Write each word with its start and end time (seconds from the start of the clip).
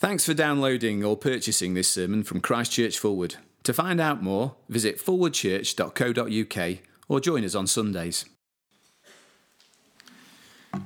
Thanks 0.00 0.24
for 0.24 0.32
downloading 0.32 1.02
or 1.02 1.16
purchasing 1.16 1.74
this 1.74 1.88
sermon 1.88 2.22
from 2.22 2.40
Christ 2.40 2.70
Church 2.70 3.00
Fulwood. 3.00 3.34
To 3.64 3.74
find 3.74 4.00
out 4.00 4.22
more, 4.22 4.54
visit 4.68 5.04
fulwoodchurch.co.uk 5.04 6.78
or 7.08 7.18
join 7.18 7.44
us 7.44 7.56
on 7.56 7.66
Sundays. 7.66 8.24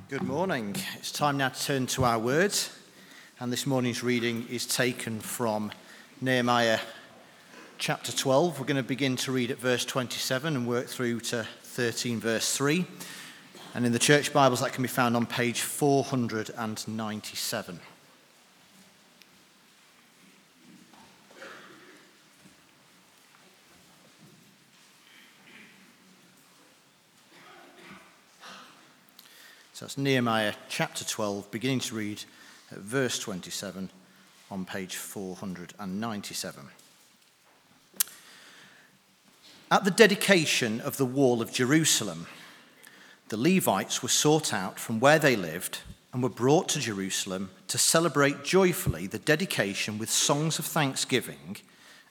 Good 0.09 0.23
morning. 0.23 0.75
It's 0.95 1.11
time 1.11 1.37
now 1.37 1.49
to 1.49 1.63
turn 1.63 1.85
to 1.87 2.05
our 2.05 2.17
words, 2.17 2.75
and 3.39 3.53
this 3.53 3.67
morning's 3.67 4.01
reading 4.01 4.47
is 4.49 4.65
taken 4.65 5.19
from 5.19 5.71
Nehemiah 6.19 6.79
chapter 7.77 8.11
12. 8.11 8.59
We're 8.59 8.65
going 8.65 8.77
to 8.77 8.83
begin 8.83 9.15
to 9.17 9.31
read 9.31 9.51
at 9.51 9.59
verse 9.59 9.85
27 9.85 10.55
and 10.55 10.67
work 10.67 10.87
through 10.87 11.19
to 11.19 11.47
13, 11.61 12.19
verse 12.19 12.57
3. 12.57 12.87
And 13.75 13.85
in 13.85 13.91
the 13.91 13.99
church 13.99 14.33
Bibles, 14.33 14.61
that 14.61 14.73
can 14.73 14.81
be 14.81 14.87
found 14.87 15.15
on 15.15 15.27
page 15.27 15.61
497. 15.61 17.79
So 29.73 29.85
that's 29.85 29.97
Nehemiah 29.97 30.53
chapter 30.69 31.03
12, 31.03 31.49
beginning 31.49 31.79
to 31.79 31.95
read 31.95 32.23
at 32.71 32.77
verse 32.77 33.17
27 33.17 33.89
on 34.51 34.65
page 34.65 34.97
497. 34.97 36.65
At 39.71 39.83
the 39.83 39.89
dedication 39.89 40.79
of 40.79 40.97
the 40.97 41.07
wall 41.07 41.41
of 41.41 41.51
Jerusalem, 41.51 42.27
the 43.29 43.37
Levites 43.37 44.03
were 44.03 44.09
sought 44.09 44.53
out 44.53 44.79
from 44.79 44.99
where 44.99 45.17
they 45.17 45.35
lived 45.35 45.79
and 46.13 46.21
were 46.21 46.29
brought 46.29 46.69
to 46.69 46.79
Jerusalem 46.79 47.49
to 47.67 47.79
celebrate 47.79 48.43
joyfully 48.43 49.07
the 49.07 49.17
dedication 49.17 49.97
with 49.97 50.11
songs 50.11 50.59
of 50.59 50.65
thanksgiving 50.65 51.57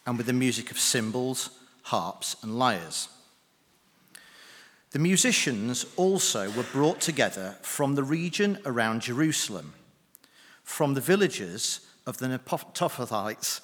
and 0.04 0.16
with 0.16 0.26
the 0.26 0.32
music 0.32 0.72
of 0.72 0.80
cymbals, 0.80 1.50
harps, 1.82 2.34
and 2.42 2.58
lyres. 2.58 3.08
The 4.92 4.98
musicians 4.98 5.86
also 5.96 6.50
were 6.50 6.64
brought 6.64 7.00
together 7.00 7.56
from 7.62 7.94
the 7.94 8.04
region 8.04 8.58
around 8.66 9.00
Jerusalem, 9.00 9.72
from 10.62 10.92
the 10.92 11.00
villages 11.00 11.80
of 12.06 12.18
the 12.18 12.26
Netophathites, 12.26 13.62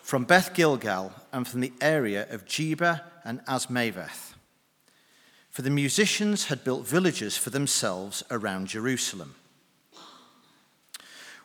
from 0.00 0.24
Beth 0.24 0.54
Gilgal, 0.54 1.12
and 1.30 1.46
from 1.46 1.60
the 1.60 1.74
area 1.82 2.26
of 2.30 2.46
Geba 2.46 3.02
and 3.22 3.44
Azmaveth. 3.44 4.32
For 5.50 5.60
the 5.60 5.68
musicians 5.68 6.46
had 6.46 6.64
built 6.64 6.86
villages 6.86 7.36
for 7.36 7.50
themselves 7.50 8.24
around 8.30 8.68
Jerusalem. 8.68 9.34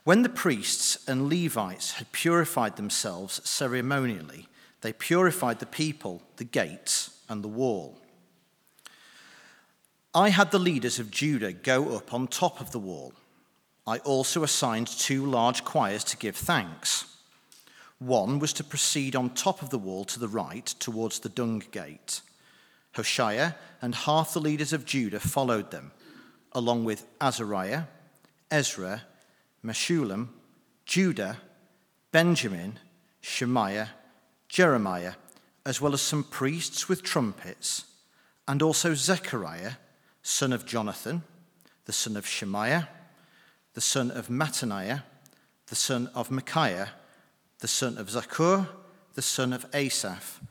When 0.05 0.22
the 0.22 0.30
priests 0.30 1.05
and 1.05 1.28
Levites 1.28 1.95
had 1.95 2.14
purified 2.14 2.78
themselves 2.78 3.42
ceremonially, 3.44 4.48
they 4.80 4.94
purified 4.94 5.59
the 5.59 5.66
people, 5.66 6.22
the 6.38 6.45
gates, 6.45 7.20
and 7.28 7.44
the 7.44 7.50
wall. 7.50 7.98
I 10.14 10.30
had 10.30 10.52
the 10.52 10.60
leaders 10.60 11.00
of 11.00 11.12
Judah 11.12 11.54
go 11.54 11.96
up 11.96 12.14
on 12.14 12.28
top 12.28 12.60
of 12.60 12.72
the 12.72 12.80
wall. 12.80 13.14
I 13.86 14.00
also 14.00 14.44
assigned 14.44 14.88
two 14.88 15.26
large 15.26 15.64
choirs 15.64 16.04
to 16.06 16.18
give 16.18 16.36
thanks. 16.36 17.06
One 18.00 18.40
was 18.40 18.54
to 18.54 18.64
proceed 18.64 19.16
on 19.16 19.32
top 19.32 19.62
of 19.62 19.70
the 19.70 19.78
wall 19.78 20.06
to 20.06 20.20
the 20.20 20.28
right 20.28 20.66
towards 20.66 21.20
the 21.20 21.30
dung 21.30 21.64
gate. 21.72 22.22
Hoshea 22.96 23.56
and 23.82 23.96
half 23.96 24.34
the 24.34 24.42
leaders 24.42 24.74
of 24.74 24.86
Judah 24.86 25.20
followed 25.20 25.72
them, 25.72 25.92
along 26.52 26.84
with 26.86 27.06
Azariah, 27.22 27.84
Ezra, 28.50 29.04
Meshullam, 29.64 30.30
Judah, 30.86 31.38
Benjamin, 32.12 32.80
Shemaiah, 33.22 33.90
Jeremiah, 34.50 35.14
as 35.66 35.82
well 35.82 35.94
as 35.94 36.02
some 36.02 36.24
priests 36.24 36.88
with 36.88 37.04
trumpets, 37.04 37.86
and 38.48 38.62
also 38.62 38.94
Zechariah 38.94 39.73
son 40.27 40.52
of 40.52 40.65
Jonathan, 40.65 41.23
the 41.86 41.93
son 41.93 42.17
of 42.17 42.27
Shemaiah, 42.27 42.89
the 43.76 43.80
son 43.82 44.11
of 44.11 44.27
Mattaniah, 44.27 45.04
the 45.67 45.76
son 45.76 46.10
of 46.14 46.30
Micaiah, 46.30 46.89
the 47.60 47.67
son 47.70 47.98
of 47.98 48.08
Zaccur, 48.08 48.67
the 49.14 49.21
son 49.21 49.54
of 49.54 49.66
Asaph, 49.73 50.42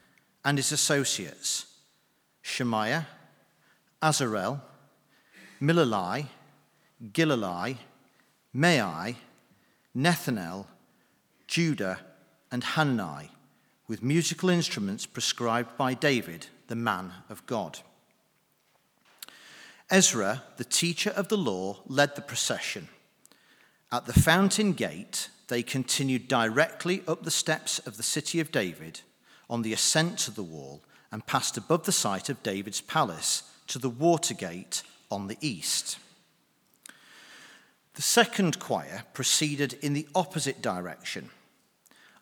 and 0.47 0.57
his 0.57 0.73
associates, 0.73 1.67
Shemaiah, 2.41 3.07
Azarel, 4.03 4.63
Milalai, 5.61 6.27
Gilalai, 7.13 7.77
Maai, 8.57 9.17
Nethanel, 9.95 10.65
Judah, 11.47 12.01
and 12.51 12.65
Hanani, 12.65 13.31
with 13.89 14.03
musical 14.03 14.49
instruments 14.49 15.05
prescribed 15.05 15.77
by 15.77 15.93
David, 15.93 16.47
the 16.69 16.75
man 16.75 17.13
of 17.29 17.45
God. 17.45 17.81
Ezra, 19.89 20.43
the 20.57 20.65
teacher 20.65 21.11
of 21.11 21.29
the 21.29 21.37
law, 21.37 21.79
led 21.87 22.17
the 22.17 22.23
procession. 22.23 22.89
At 23.93 24.07
the 24.07 24.13
fountain 24.13 24.73
gate, 24.73 25.29
they 25.47 25.63
continued 25.63 26.27
directly 26.27 27.03
up 27.07 27.23
the 27.23 27.31
steps 27.31 27.79
of 27.81 27.97
the 27.97 28.03
city 28.03 28.41
of 28.41 28.51
David 28.51 29.03
on 29.49 29.63
the 29.63 29.73
ascent 29.73 30.19
to 30.21 30.33
the 30.33 30.43
wall 30.43 30.83
and 31.13 31.27
passed 31.27 31.57
above 31.57 31.85
the 31.85 31.93
site 31.93 32.29
of 32.29 32.43
David's 32.43 32.81
palace 32.81 33.45
to 33.69 33.79
the 33.79 33.89
water 33.89 34.35
gate 34.35 34.83
on 35.09 35.29
the 35.29 35.39
east. 35.41 35.99
The 37.95 38.03
second 38.03 38.59
choir 38.59 39.05
proceeded 39.15 39.75
in 39.83 39.93
the 39.93 40.09
opposite 40.17 40.61
direction. 40.61 41.31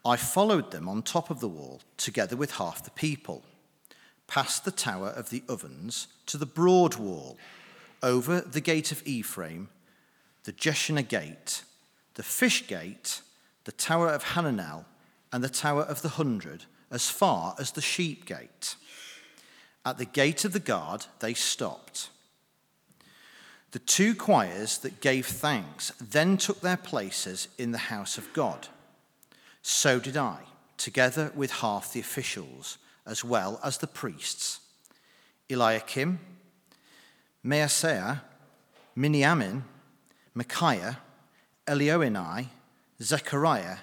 I 0.05 0.17
followed 0.17 0.71
them 0.71 0.87
on 0.87 1.03
top 1.03 1.31
of 1.31 1.41
the 1.41 1.49
wall, 1.49 1.81
together 1.97 2.37
with 2.37 2.53
half 2.53 2.85
the 2.85 2.91
people 2.91 3.43
past 4.27 4.65
the 4.65 4.71
tower 4.71 5.09
of 5.09 5.31
the 5.31 5.43
ovens 5.49 6.09
to 6.27 6.37
the 6.37 6.47
broad 6.47 6.97
wall, 6.97 7.37
over 8.03 8.41
the 8.41 8.61
gate 8.61 8.93
of 8.93 9.07
Ephraim, 9.07 9.69
the 10.45 10.53
Jeshanah 10.53 11.09
gate, 11.09 11.63
the 12.15 12.23
fish 12.23 12.67
gate, 12.67 13.21
the 13.65 13.73
tower 13.73 14.09
of 14.09 14.25
Hananel, 14.25 14.85
and 15.33 15.43
the 15.43 15.49
tower 15.49 15.83
of 15.83 16.03
the 16.03 16.11
hundred, 16.11 16.65
as 16.91 17.11
far 17.11 17.55
as 17.59 17.73
the 17.73 17.81
sheep 17.81 18.25
gate. 18.25 18.77
At 19.85 19.99
the 19.99 20.05
gate 20.05 20.45
of 20.45 20.53
the 20.53 20.61
guard, 20.61 21.07
they 21.21 21.35
stopped. 21.35 22.11
The 23.73 23.79
two 23.81 24.15
choirs 24.15 24.79
that 24.79 25.01
gave 25.01 25.27
thanks 25.27 25.91
then 26.01 26.37
took 26.37 26.61
their 26.61 26.77
places 26.77 27.49
in 27.59 27.73
the 27.73 27.79
house 27.79 28.17
of 28.17 28.33
God. 28.33 28.69
So 29.63 29.99
did 29.99 30.17
I, 30.17 30.43
together 30.77 31.33
with 31.35 31.51
half 31.51 31.93
the 31.93 32.01
officials 32.01 32.79
as 33.07 33.25
well 33.25 33.61
as 33.63 33.79
the 33.79 33.87
priests 33.87 34.61
Eliakim, 35.51 36.19
Maaseiah, 37.45 38.23
Miniamin, 38.97 39.63
Micaiah, 40.35 40.99
Elioenai, 41.67 42.47
Zechariah, 43.03 43.79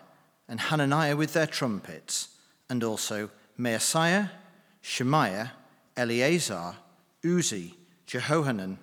and 0.47 0.59
Hananiah 0.59 1.15
with 1.15 1.33
their 1.33 1.47
trumpets, 1.47 2.29
and 2.69 2.83
also 2.83 3.29
Maaseiah, 3.59 4.31
Shemaiah, 4.81 5.51
Eleazar, 5.95 6.75
Uzzi, 7.23 7.75
Jehohanan, 8.07 8.77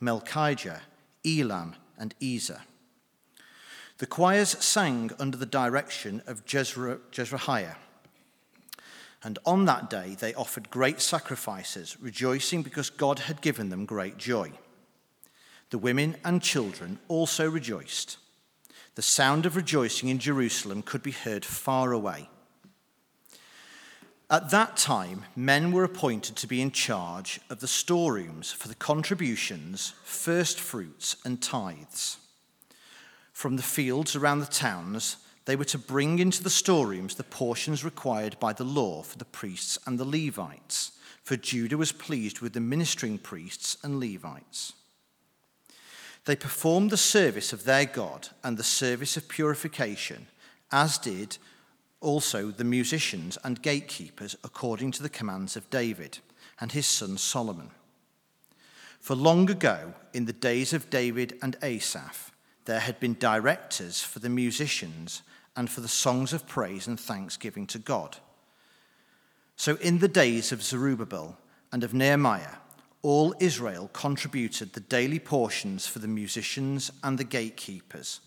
Malchijah, 0.00 0.80
Elam, 1.26 1.74
and 1.98 2.14
Ezer. 2.22 2.62
The 3.98 4.06
choirs 4.06 4.50
sang 4.64 5.10
under 5.18 5.36
the 5.36 5.44
direction 5.44 6.22
of 6.26 6.46
Jezreiah 6.46 7.76
and 9.22 9.38
on 9.44 9.66
that 9.66 9.90
day 9.90 10.16
they 10.18 10.34
offered 10.34 10.70
great 10.70 11.00
sacrifices, 11.00 11.96
rejoicing 12.00 12.62
because 12.62 12.90
God 12.90 13.20
had 13.20 13.40
given 13.40 13.68
them 13.68 13.84
great 13.84 14.16
joy. 14.16 14.52
The 15.70 15.78
women 15.78 16.16
and 16.24 16.42
children 16.42 16.98
also 17.08 17.48
rejoiced. 17.48 18.18
The 18.96 19.02
sound 19.02 19.46
of 19.46 19.56
rejoicing 19.56 20.08
in 20.08 20.18
Jerusalem 20.18 20.82
could 20.82 21.02
be 21.02 21.12
heard 21.12 21.44
far 21.44 21.92
away. 21.92 22.28
At 24.30 24.50
that 24.50 24.76
time, 24.76 25.24
men 25.34 25.72
were 25.72 25.84
appointed 25.84 26.36
to 26.36 26.46
be 26.46 26.60
in 26.62 26.70
charge 26.70 27.40
of 27.50 27.60
the 27.60 27.66
storerooms 27.66 28.52
for 28.52 28.68
the 28.68 28.76
contributions, 28.76 29.94
first 30.04 30.60
fruits, 30.60 31.16
and 31.24 31.42
tithes. 31.42 32.18
From 33.32 33.56
the 33.56 33.62
fields 33.62 34.14
around 34.14 34.38
the 34.38 34.46
towns, 34.46 35.16
they 35.44 35.56
were 35.56 35.64
to 35.64 35.78
bring 35.78 36.18
into 36.18 36.42
the 36.42 36.50
storerooms 36.50 37.14
the 37.14 37.24
portions 37.24 37.84
required 37.84 38.38
by 38.38 38.52
the 38.52 38.64
law 38.64 39.02
for 39.02 39.18
the 39.18 39.24
priests 39.24 39.78
and 39.86 39.98
the 39.98 40.04
Levites, 40.04 40.92
for 41.22 41.36
Judah 41.36 41.76
was 41.76 41.92
pleased 41.92 42.40
with 42.40 42.52
the 42.52 42.60
ministering 42.60 43.18
priests 43.18 43.76
and 43.82 44.00
Levites. 44.00 44.74
They 46.24 46.36
performed 46.36 46.90
the 46.90 46.96
service 46.96 47.52
of 47.52 47.64
their 47.64 47.86
God 47.86 48.28
and 48.44 48.56
the 48.56 48.62
service 48.62 49.16
of 49.16 49.28
purification, 49.28 50.26
as 50.70 50.98
did 50.98 51.38
also 52.00 52.50
the 52.50 52.64
musicians 52.64 53.38
and 53.44 53.62
gatekeepers 53.62 54.36
according 54.44 54.92
to 54.92 55.02
the 55.02 55.08
commands 55.08 55.56
of 55.56 55.68
David 55.70 56.18
and 56.60 56.72
his 56.72 56.86
son 56.86 57.18
Solomon. 57.18 57.70
For 59.00 59.16
long 59.16 59.50
ago, 59.50 59.94
in 60.12 60.26
the 60.26 60.32
days 60.32 60.72
of 60.72 60.90
David 60.90 61.38
and 61.42 61.56
Asaph, 61.62 62.32
there 62.66 62.80
had 62.80 63.00
been 63.00 63.14
directors 63.14 64.02
for 64.02 64.18
the 64.18 64.28
musicians 64.28 65.22
and 65.60 65.68
for 65.68 65.82
the 65.82 65.88
songs 65.88 66.32
of 66.32 66.48
praise 66.48 66.86
and 66.86 66.98
thanksgiving 66.98 67.66
to 67.66 67.78
God. 67.78 68.16
So, 69.56 69.76
in 69.76 69.98
the 69.98 70.08
days 70.08 70.52
of 70.52 70.62
Zerubbabel 70.62 71.36
and 71.70 71.84
of 71.84 71.92
Nehemiah, 71.92 72.56
all 73.02 73.34
Israel 73.40 73.90
contributed 73.92 74.72
the 74.72 74.80
daily 74.80 75.18
portions 75.18 75.86
for 75.86 75.98
the 75.98 76.08
musicians 76.08 76.90
and 77.04 77.18
the 77.18 77.24
gatekeepers. 77.24 78.20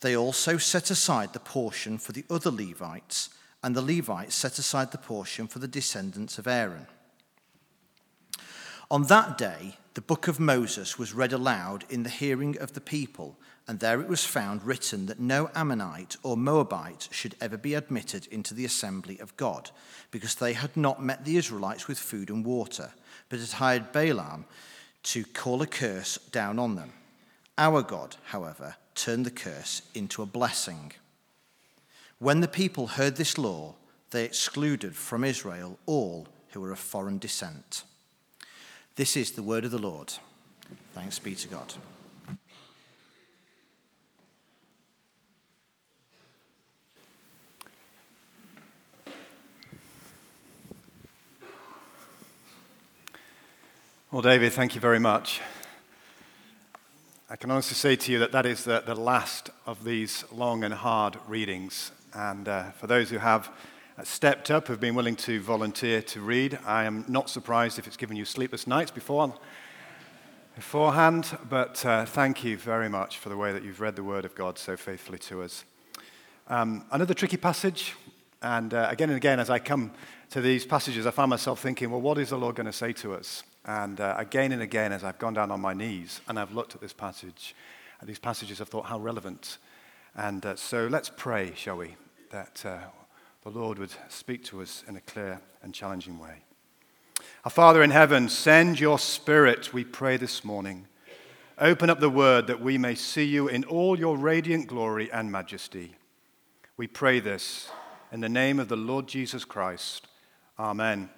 They 0.00 0.16
also 0.16 0.56
set 0.56 0.90
aside 0.90 1.34
the 1.34 1.40
portion 1.40 1.98
for 1.98 2.12
the 2.12 2.24
other 2.30 2.50
Levites, 2.50 3.28
and 3.62 3.76
the 3.76 3.82
Levites 3.82 4.34
set 4.34 4.58
aside 4.58 4.92
the 4.92 4.96
portion 4.96 5.46
for 5.46 5.58
the 5.58 5.68
descendants 5.68 6.38
of 6.38 6.46
Aaron. 6.46 6.86
On 8.90 9.02
that 9.08 9.36
day, 9.36 9.76
the 9.92 10.00
book 10.00 10.26
of 10.26 10.40
Moses 10.40 10.98
was 10.98 11.12
read 11.12 11.34
aloud 11.34 11.84
in 11.90 12.02
the 12.02 12.08
hearing 12.08 12.56
of 12.56 12.72
the 12.72 12.80
people, 12.80 13.36
and 13.70 13.78
there 13.78 14.00
it 14.00 14.08
was 14.08 14.24
found 14.24 14.64
written 14.64 15.06
that 15.06 15.20
no 15.20 15.48
Ammonite 15.54 16.16
or 16.24 16.36
Moabite 16.36 17.06
should 17.12 17.36
ever 17.40 17.56
be 17.56 17.74
admitted 17.74 18.26
into 18.26 18.52
the 18.52 18.64
assembly 18.64 19.16
of 19.20 19.36
God, 19.36 19.70
because 20.10 20.34
they 20.34 20.54
had 20.54 20.76
not 20.76 21.00
met 21.00 21.24
the 21.24 21.36
Israelites 21.36 21.86
with 21.86 21.96
food 21.96 22.30
and 22.30 22.44
water, 22.44 22.90
but 23.28 23.38
had 23.38 23.52
hired 23.52 23.92
Balaam 23.92 24.44
to 25.04 25.22
call 25.22 25.62
a 25.62 25.68
curse 25.68 26.18
down 26.32 26.58
on 26.58 26.74
them. 26.74 26.92
Our 27.58 27.82
God, 27.82 28.16
however, 28.24 28.74
turned 28.96 29.24
the 29.24 29.30
curse 29.30 29.82
into 29.94 30.20
a 30.20 30.26
blessing. 30.26 30.90
When 32.18 32.40
the 32.40 32.48
people 32.48 32.88
heard 32.88 33.14
this 33.14 33.38
law, 33.38 33.76
they 34.10 34.24
excluded 34.24 34.96
from 34.96 35.22
Israel 35.22 35.78
all 35.86 36.26
who 36.48 36.60
were 36.60 36.72
of 36.72 36.80
foreign 36.80 37.18
descent. 37.18 37.84
This 38.96 39.16
is 39.16 39.30
the 39.30 39.44
word 39.44 39.64
of 39.64 39.70
the 39.70 39.78
Lord. 39.78 40.14
Thanks 40.92 41.20
be 41.20 41.36
to 41.36 41.46
God. 41.46 41.72
Well, 54.12 54.22
David, 54.22 54.52
thank 54.52 54.74
you 54.74 54.80
very 54.80 54.98
much. 54.98 55.40
I 57.28 57.36
can 57.36 57.48
honestly 57.52 57.76
say 57.76 57.94
to 57.94 58.10
you 58.10 58.18
that 58.18 58.32
that 58.32 58.44
is 58.44 58.64
the, 58.64 58.82
the 58.84 58.96
last 58.96 59.50
of 59.66 59.84
these 59.84 60.24
long 60.32 60.64
and 60.64 60.74
hard 60.74 61.16
readings. 61.28 61.92
And 62.12 62.48
uh, 62.48 62.72
for 62.72 62.88
those 62.88 63.10
who 63.10 63.18
have 63.18 63.52
stepped 64.02 64.50
up, 64.50 64.66
have 64.66 64.80
been 64.80 64.96
willing 64.96 65.14
to 65.14 65.40
volunteer 65.40 66.02
to 66.02 66.20
read, 66.20 66.58
I 66.66 66.86
am 66.86 67.04
not 67.06 67.30
surprised 67.30 67.78
if 67.78 67.86
it's 67.86 67.96
given 67.96 68.16
you 68.16 68.24
sleepless 68.24 68.66
nights 68.66 68.90
before, 68.90 69.32
beforehand. 70.56 71.38
But 71.48 71.86
uh, 71.86 72.04
thank 72.04 72.42
you 72.42 72.56
very 72.56 72.88
much 72.88 73.18
for 73.18 73.28
the 73.28 73.36
way 73.36 73.52
that 73.52 73.62
you've 73.62 73.80
read 73.80 73.94
the 73.94 74.02
Word 74.02 74.24
of 74.24 74.34
God 74.34 74.58
so 74.58 74.76
faithfully 74.76 75.20
to 75.20 75.44
us. 75.44 75.64
Um, 76.48 76.84
another 76.90 77.14
tricky 77.14 77.36
passage. 77.36 77.94
And 78.42 78.74
uh, 78.74 78.88
again 78.90 79.10
and 79.10 79.16
again, 79.16 79.38
as 79.38 79.50
I 79.50 79.60
come 79.60 79.92
to 80.30 80.40
these 80.40 80.66
passages, 80.66 81.06
I 81.06 81.12
find 81.12 81.30
myself 81.30 81.60
thinking, 81.60 81.92
well, 81.92 82.00
what 82.00 82.18
is 82.18 82.30
the 82.30 82.38
Lord 82.38 82.56
going 82.56 82.66
to 82.66 82.72
say 82.72 82.92
to 82.94 83.14
us? 83.14 83.44
And 83.64 84.00
uh, 84.00 84.14
again 84.16 84.52
and 84.52 84.62
again, 84.62 84.92
as 84.92 85.04
I've 85.04 85.18
gone 85.18 85.34
down 85.34 85.50
on 85.50 85.60
my 85.60 85.74
knees 85.74 86.20
and 86.28 86.38
I've 86.38 86.52
looked 86.52 86.74
at 86.74 86.80
this 86.80 86.92
passage, 86.92 87.54
at 88.00 88.06
these 88.06 88.18
passages, 88.18 88.60
I've 88.60 88.68
thought 88.68 88.86
how 88.86 88.98
relevant. 88.98 89.58
And 90.16 90.44
uh, 90.44 90.56
so 90.56 90.86
let's 90.86 91.10
pray, 91.14 91.52
shall 91.54 91.76
we, 91.76 91.96
that 92.30 92.64
uh, 92.64 92.78
the 93.42 93.50
Lord 93.50 93.78
would 93.78 93.92
speak 94.08 94.44
to 94.44 94.62
us 94.62 94.84
in 94.88 94.96
a 94.96 95.00
clear 95.00 95.40
and 95.62 95.74
challenging 95.74 96.18
way. 96.18 96.42
Our 97.44 97.50
Father 97.50 97.82
in 97.82 97.90
heaven, 97.90 98.28
send 98.28 98.80
your 98.80 98.98
Spirit, 98.98 99.72
we 99.72 99.84
pray 99.84 100.16
this 100.16 100.44
morning. 100.44 100.86
Open 101.58 101.90
up 101.90 102.00
the 102.00 102.08
word 102.08 102.46
that 102.46 102.60
we 102.60 102.78
may 102.78 102.94
see 102.94 103.24
you 103.24 103.48
in 103.48 103.64
all 103.64 103.98
your 103.98 104.16
radiant 104.16 104.66
glory 104.66 105.12
and 105.12 105.30
majesty. 105.30 105.94
We 106.78 106.86
pray 106.86 107.20
this 107.20 107.70
in 108.10 108.20
the 108.20 108.28
name 108.28 108.58
of 108.58 108.68
the 108.68 108.76
Lord 108.76 109.06
Jesus 109.06 109.44
Christ. 109.44 110.06
Amen. 110.58 111.10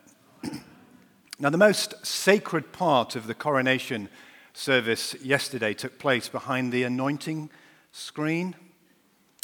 Now, 1.43 1.51
the 1.51 1.59
most 1.59 2.07
sacred 2.07 2.71
part 2.71 3.17
of 3.17 3.27
the 3.27 3.35
coronation 3.35 4.09
service 4.53 5.17
yesterday 5.25 5.75
took 5.75 5.99
place 5.99 6.29
behind 6.29 6.73
the 6.73 6.85
anointing 6.85 7.51
screen. 7.91 8.53
Do 8.53 8.59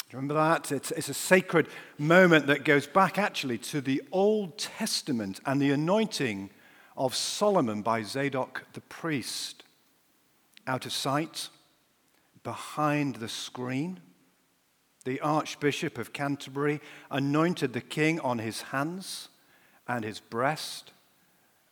you 0.09 0.15
Remember 0.19 0.35
that? 0.35 0.71
It's, 0.71 0.91
it's, 0.91 1.09
a 1.09 1.13
sacred 1.13 1.67
moment 1.97 2.47
that 2.47 2.63
goes 2.63 2.87
back 2.87 3.17
actually 3.17 3.57
to 3.57 3.81
the 3.81 4.01
Old 4.13 4.57
Testament 4.57 5.41
and 5.45 5.61
the 5.61 5.71
anointing 5.71 6.51
of 6.95 7.13
Solomon 7.13 7.81
by 7.81 8.03
Zadok 8.03 8.63
the 8.71 8.81
priest. 8.81 9.65
Out 10.65 10.85
of 10.85 10.93
sight, 10.93 11.49
behind 12.43 13.15
the 13.15 13.27
screen, 13.27 13.99
the 15.03 15.19
Archbishop 15.19 15.97
of 15.97 16.13
Canterbury 16.13 16.79
anointed 17.11 17.73
the 17.73 17.81
king 17.81 18.21
on 18.21 18.39
his 18.39 18.61
hands 18.61 19.27
and 19.85 20.05
his 20.05 20.21
breast 20.21 20.93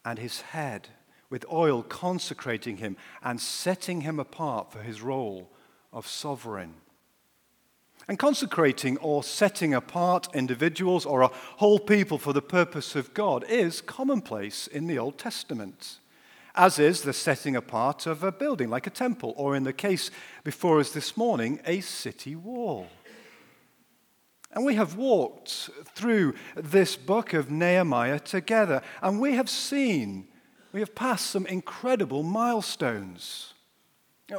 and 0.07 0.19
his 0.19 0.39
head 0.39 0.87
with 1.29 1.45
oil, 1.51 1.83
consecrating 1.83 2.77
him 2.77 2.95
and 3.21 3.41
setting 3.41 4.01
him 4.01 4.19
apart 4.19 4.71
for 4.71 4.81
his 4.81 5.01
role 5.01 5.49
of 5.91 6.07
sovereign. 6.07 6.73
And 8.07 8.17
consecrating 8.17 8.95
or 8.99 9.21
setting 9.21 9.73
apart 9.73 10.29
individuals 10.33 11.05
or 11.05 11.23
a 11.23 11.31
whole 11.57 11.79
people 11.79 12.17
for 12.17 12.31
the 12.31 12.41
purpose 12.41 12.95
of 12.95 13.13
God 13.13 13.43
is 13.49 13.81
commonplace 13.81 14.65
in 14.67 14.87
the 14.87 14.97
Old 14.97 15.17
Testament, 15.17 15.99
as 16.55 16.79
is 16.79 17.01
the 17.01 17.11
setting 17.11 17.57
apart 17.57 18.05
of 18.05 18.23
a 18.23 18.31
building 18.31 18.69
like 18.69 18.87
a 18.87 18.91
temple, 18.91 19.33
or 19.35 19.57
in 19.57 19.65
the 19.65 19.73
case 19.73 20.09
before 20.45 20.79
us 20.79 20.91
this 20.91 21.17
morning, 21.17 21.59
a 21.65 21.81
city 21.81 22.33
wall. 22.33 22.87
And 24.51 24.65
we 24.65 24.75
have 24.75 24.95
walked 24.95 25.69
through 25.93 26.35
this 26.55 26.95
book 26.95 27.33
of 27.33 27.51
Nehemiah 27.51 28.19
together, 28.19 28.81
and 29.01 29.19
we 29.19 29.33
have 29.33 29.49
seen, 29.49 30.27
we 30.71 30.79
have 30.79 30.95
passed 30.95 31.27
some 31.27 31.45
incredible 31.45 32.23
milestones. 32.23 33.53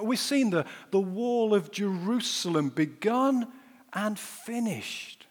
We've 0.02 0.18
seen 0.18 0.50
the, 0.50 0.66
the 0.90 1.00
wall 1.00 1.54
of 1.54 1.70
Jerusalem 1.70 2.70
begun 2.70 3.48
and 3.92 4.18
finished. 4.18 5.26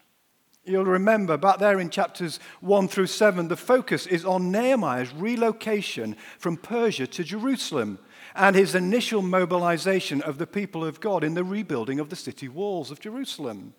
You'll 0.64 0.84
remember 0.84 1.36
back 1.36 1.58
there 1.58 1.80
in 1.80 1.90
chapters 1.90 2.40
1 2.60 2.88
through 2.88 3.06
7, 3.06 3.48
the 3.48 3.56
focus 3.56 4.06
is 4.06 4.24
on 4.24 4.52
Nehemiah's 4.52 5.12
relocation 5.14 6.16
from 6.38 6.56
Persia 6.56 7.06
to 7.06 7.24
Jerusalem 7.24 7.98
and 8.34 8.54
his 8.54 8.74
initial 8.74 9.22
mobilization 9.22 10.20
of 10.22 10.38
the 10.38 10.46
people 10.46 10.84
of 10.84 11.00
God 11.00 11.24
in 11.24 11.34
the 11.34 11.44
rebuilding 11.44 12.00
of 12.00 12.10
the 12.10 12.16
city 12.16 12.48
walls 12.48 12.90
of 12.90 13.00
Jerusalem. 13.00 13.74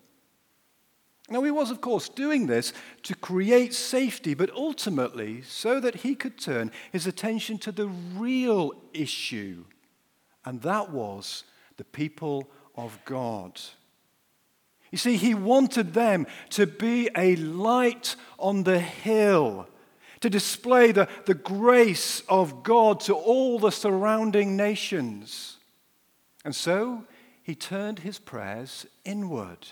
Now, 1.30 1.42
he 1.44 1.52
was, 1.52 1.70
of 1.70 1.80
course, 1.80 2.08
doing 2.08 2.48
this 2.48 2.72
to 3.04 3.14
create 3.14 3.72
safety, 3.72 4.34
but 4.34 4.50
ultimately 4.50 5.42
so 5.42 5.78
that 5.78 5.96
he 5.96 6.16
could 6.16 6.36
turn 6.36 6.72
his 6.90 7.06
attention 7.06 7.58
to 7.58 7.72
the 7.72 7.86
real 7.86 8.72
issue, 8.92 9.64
and 10.44 10.60
that 10.62 10.90
was 10.90 11.44
the 11.76 11.84
people 11.84 12.50
of 12.74 12.98
God. 13.04 13.60
You 14.90 14.98
see, 14.98 15.16
he 15.16 15.34
wanted 15.34 15.94
them 15.94 16.26
to 16.50 16.66
be 16.66 17.08
a 17.16 17.36
light 17.36 18.16
on 18.38 18.64
the 18.64 18.80
hill, 18.80 19.68
to 20.20 20.28
display 20.28 20.90
the, 20.90 21.08
the 21.26 21.34
grace 21.34 22.22
of 22.28 22.64
God 22.64 22.98
to 23.00 23.14
all 23.14 23.60
the 23.60 23.70
surrounding 23.70 24.56
nations. 24.56 25.58
And 26.44 26.56
so 26.56 27.04
he 27.42 27.54
turned 27.54 28.00
his 28.00 28.18
prayers 28.18 28.84
inward. 29.04 29.68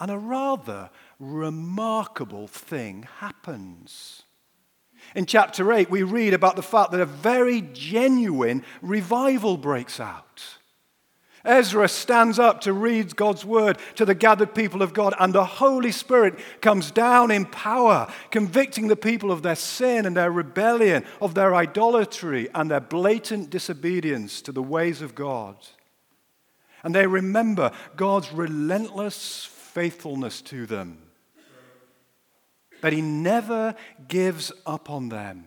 And 0.00 0.10
a 0.10 0.18
rather 0.18 0.90
remarkable 1.18 2.46
thing 2.46 3.08
happens. 3.18 4.22
In 5.14 5.26
chapter 5.26 5.72
8, 5.72 5.90
we 5.90 6.02
read 6.02 6.34
about 6.34 6.56
the 6.56 6.62
fact 6.62 6.92
that 6.92 7.00
a 7.00 7.06
very 7.06 7.62
genuine 7.72 8.64
revival 8.82 9.56
breaks 9.56 10.00
out. 10.00 10.58
Ezra 11.44 11.88
stands 11.88 12.38
up 12.38 12.60
to 12.62 12.72
read 12.72 13.16
God's 13.16 13.44
word 13.44 13.78
to 13.94 14.04
the 14.04 14.14
gathered 14.14 14.54
people 14.54 14.82
of 14.82 14.92
God, 14.92 15.14
and 15.18 15.32
the 15.32 15.44
Holy 15.44 15.92
Spirit 15.92 16.38
comes 16.60 16.90
down 16.90 17.30
in 17.30 17.46
power, 17.46 18.12
convicting 18.30 18.88
the 18.88 18.96
people 18.96 19.30
of 19.30 19.42
their 19.42 19.56
sin 19.56 20.04
and 20.04 20.16
their 20.16 20.30
rebellion, 20.30 21.04
of 21.22 21.34
their 21.34 21.54
idolatry 21.54 22.48
and 22.54 22.70
their 22.70 22.80
blatant 22.80 23.50
disobedience 23.50 24.42
to 24.42 24.52
the 24.52 24.62
ways 24.62 25.00
of 25.00 25.14
God. 25.14 25.56
And 26.82 26.94
they 26.94 27.06
remember 27.06 27.72
God's 27.96 28.32
relentless 28.32 29.44
faithfulness 29.68 30.40
to 30.42 30.66
them. 30.66 30.98
But 32.80 32.92
he 32.92 33.00
never 33.00 33.74
gives 34.06 34.52
up 34.64 34.88
on 34.88 35.08
them. 35.08 35.44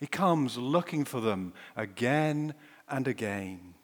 He 0.00 0.06
comes 0.06 0.56
looking 0.56 1.04
for 1.04 1.20
them 1.20 1.52
again 1.76 2.54
and 2.88 3.06
again. 3.08 3.74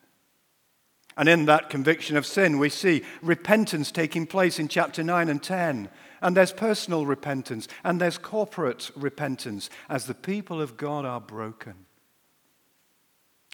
And 1.17 1.29
in 1.29 1.45
that 1.47 1.69
conviction 1.69 2.17
of 2.17 2.25
sin, 2.25 2.59
we 2.59 2.71
see 2.71 3.03
repentance 3.21 3.93
taking 3.93 4.27
place 4.27 4.59
in 4.59 4.69
chapter 4.69 5.03
9 5.03 5.29
and 5.29 5.43
10. 5.43 5.91
And 6.23 6.37
there's 6.37 6.53
personal 6.53 7.05
repentance 7.05 7.69
and 7.85 8.01
there's 8.01 8.17
corporate 8.17 8.91
repentance 8.97 9.69
as 9.89 10.07
the 10.07 10.15
people 10.15 10.61
of 10.61 10.77
God 10.77 11.05
are 11.05 11.21
broken. 11.21 11.87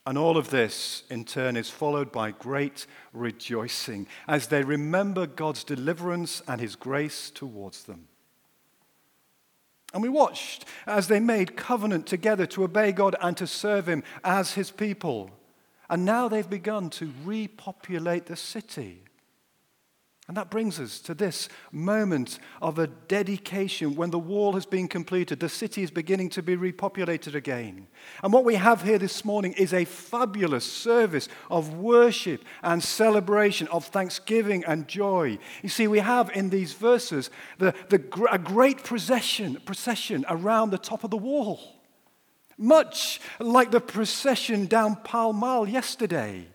And 0.09 0.17
all 0.17 0.39
of 0.39 0.49
this, 0.49 1.03
in 1.11 1.27
turn, 1.27 1.55
is 1.55 1.69
followed 1.69 2.11
by 2.11 2.31
great 2.31 2.87
rejoicing 3.13 4.07
as 4.27 4.47
they 4.47 4.63
remember 4.63 5.27
God's 5.27 5.65
deliverance 5.65 6.41
and 6.49 6.63
his 6.63 6.77
grace 6.77 7.29
towards 7.29 7.85
them. 7.85 8.09
And 9.93 10.03
we 10.03 10.09
watched 10.09 10.65
as 10.87 11.09
they 11.09 11.21
made 11.21 11.59
covenant 11.59 12.07
together 12.07 12.47
to 12.47 12.65
obey 12.65 12.91
God 12.91 13.17
and 13.21 13.37
to 13.37 13.47
serve 13.47 13.87
him 13.87 14.03
as 14.25 14.55
his 14.55 14.71
people. 14.71 15.31
And 15.91 16.07
now 16.07 16.27
they've 16.27 16.49
begun 16.49 16.89
to 16.89 17.13
repopulate 17.23 18.25
the 18.25 18.37
city. 18.37 19.03
And 20.29 20.37
that 20.37 20.51
brings 20.51 20.79
us 20.79 21.01
to 21.01 21.15
this 21.15 21.49
moment 21.73 22.39
of 22.61 22.79
a 22.79 22.87
dedication 22.87 23.97
when 23.97 24.11
the 24.11 24.19
wall 24.19 24.53
has 24.53 24.67
been 24.67 24.87
completed. 24.87 25.41
The 25.41 25.49
city 25.49 25.83
is 25.83 25.91
beginning 25.91 26.29
to 26.31 26.43
be 26.43 26.55
repopulated 26.55 27.35
again. 27.35 27.87
And 28.23 28.31
what 28.31 28.45
we 28.45 28.57
have 28.57 28.83
here 28.83 28.99
this 28.99 29.25
morning 29.25 29.55
is 29.55 29.73
a 29.73 29.87
fabulous 29.87 30.71
service 30.71 31.31
of 31.51 31.73
worship 31.79 32.45
and 32.63 32.85
celebration, 32.85 33.69
of 33.69 33.87
thanksgiving 33.87 34.65
and 34.67 34.87
joy. 34.87 35.39
You 35.63 35.71
see, 35.71 35.89
we 35.89 36.01
have 36.01 36.31
in 36.35 36.51
these 36.51 36.75
verses 36.75 37.31
the, 37.57 37.73
the, 37.89 38.05
a 38.31 38.39
great 38.39 38.85
procession, 38.85 39.59
procession 39.65 40.27
around 40.29 40.73
the 40.73 40.79
top 40.79 41.05
of 41.05 41.11
the 41.11 41.17
wall, 41.17 41.81
much 42.59 43.19
like 43.41 43.71
the 43.71 43.81
procession 43.81 44.67
down 44.67 44.97
Pall 44.97 45.33
Mall 45.33 45.67
yesterday 45.67 46.49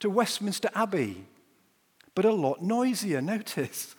to 0.00 0.10
Westminster 0.10 0.68
Abbey 0.74 1.24
but 2.14 2.24
a 2.24 2.32
lot 2.32 2.62
noisier. 2.62 3.20
Notice. 3.20 3.96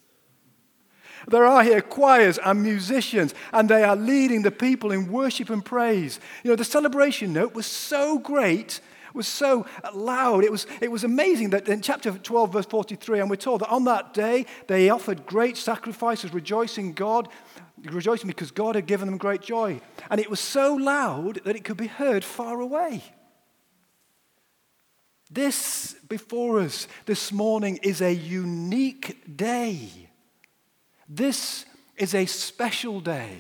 There 1.28 1.46
are 1.46 1.64
here 1.64 1.82
choirs 1.82 2.38
and 2.38 2.62
musicians, 2.62 3.34
and 3.52 3.70
they 3.70 3.84
are 3.84 3.96
leading 3.96 4.44
the 4.44 4.52
people 4.52 4.92
in 4.92 5.12
worship 5.12 5.50
and 5.50 5.64
praise. 5.64 6.20
You 6.44 6.52
know, 6.52 6.56
the 6.56 6.64
celebration 6.64 7.34
note 7.34 7.56
was 7.56 7.66
so 7.66 8.20
great, 8.20 8.80
was 9.14 9.28
so 9.28 9.66
loud. 9.94 10.44
It 10.44 10.52
was, 10.52 10.68
it 10.82 10.92
was 10.92 11.04
amazing 11.04 11.52
that 11.52 11.68
in 11.68 11.82
chapter 11.82 12.12
12, 12.12 12.54
verse 12.54 12.66
43, 12.66 13.22
and 13.22 13.30
we're 13.30 13.38
told 13.38 13.62
that 13.62 13.70
on 13.70 13.86
that 13.86 14.14
day 14.14 14.46
they 14.68 14.90
offered 14.90 15.26
great 15.26 15.58
sacrifices, 15.58 16.34
rejoicing 16.34 16.94
God, 16.94 17.30
rejoicing 17.84 18.28
because 18.28 18.52
God 18.52 18.76
had 18.76 18.86
given 18.86 19.08
them 19.08 19.18
great 19.18 19.42
joy. 19.42 19.82
And 20.12 20.20
it 20.20 20.30
was 20.30 20.40
so 20.40 20.76
loud 20.76 21.42
that 21.46 21.56
it 21.56 21.64
could 21.64 21.78
be 21.78 21.88
heard 21.88 22.24
far 22.24 22.60
away. 22.60 23.04
This 25.36 25.96
before 26.08 26.62
us 26.62 26.88
this 27.06 27.34
morning 27.34 27.78
is 27.84 28.00
a 28.00 28.14
unique 28.14 29.36
day. 29.36 29.90
This 31.10 31.66
is 31.98 32.16
a 32.16 32.26
special 32.26 33.02
day. 33.02 33.40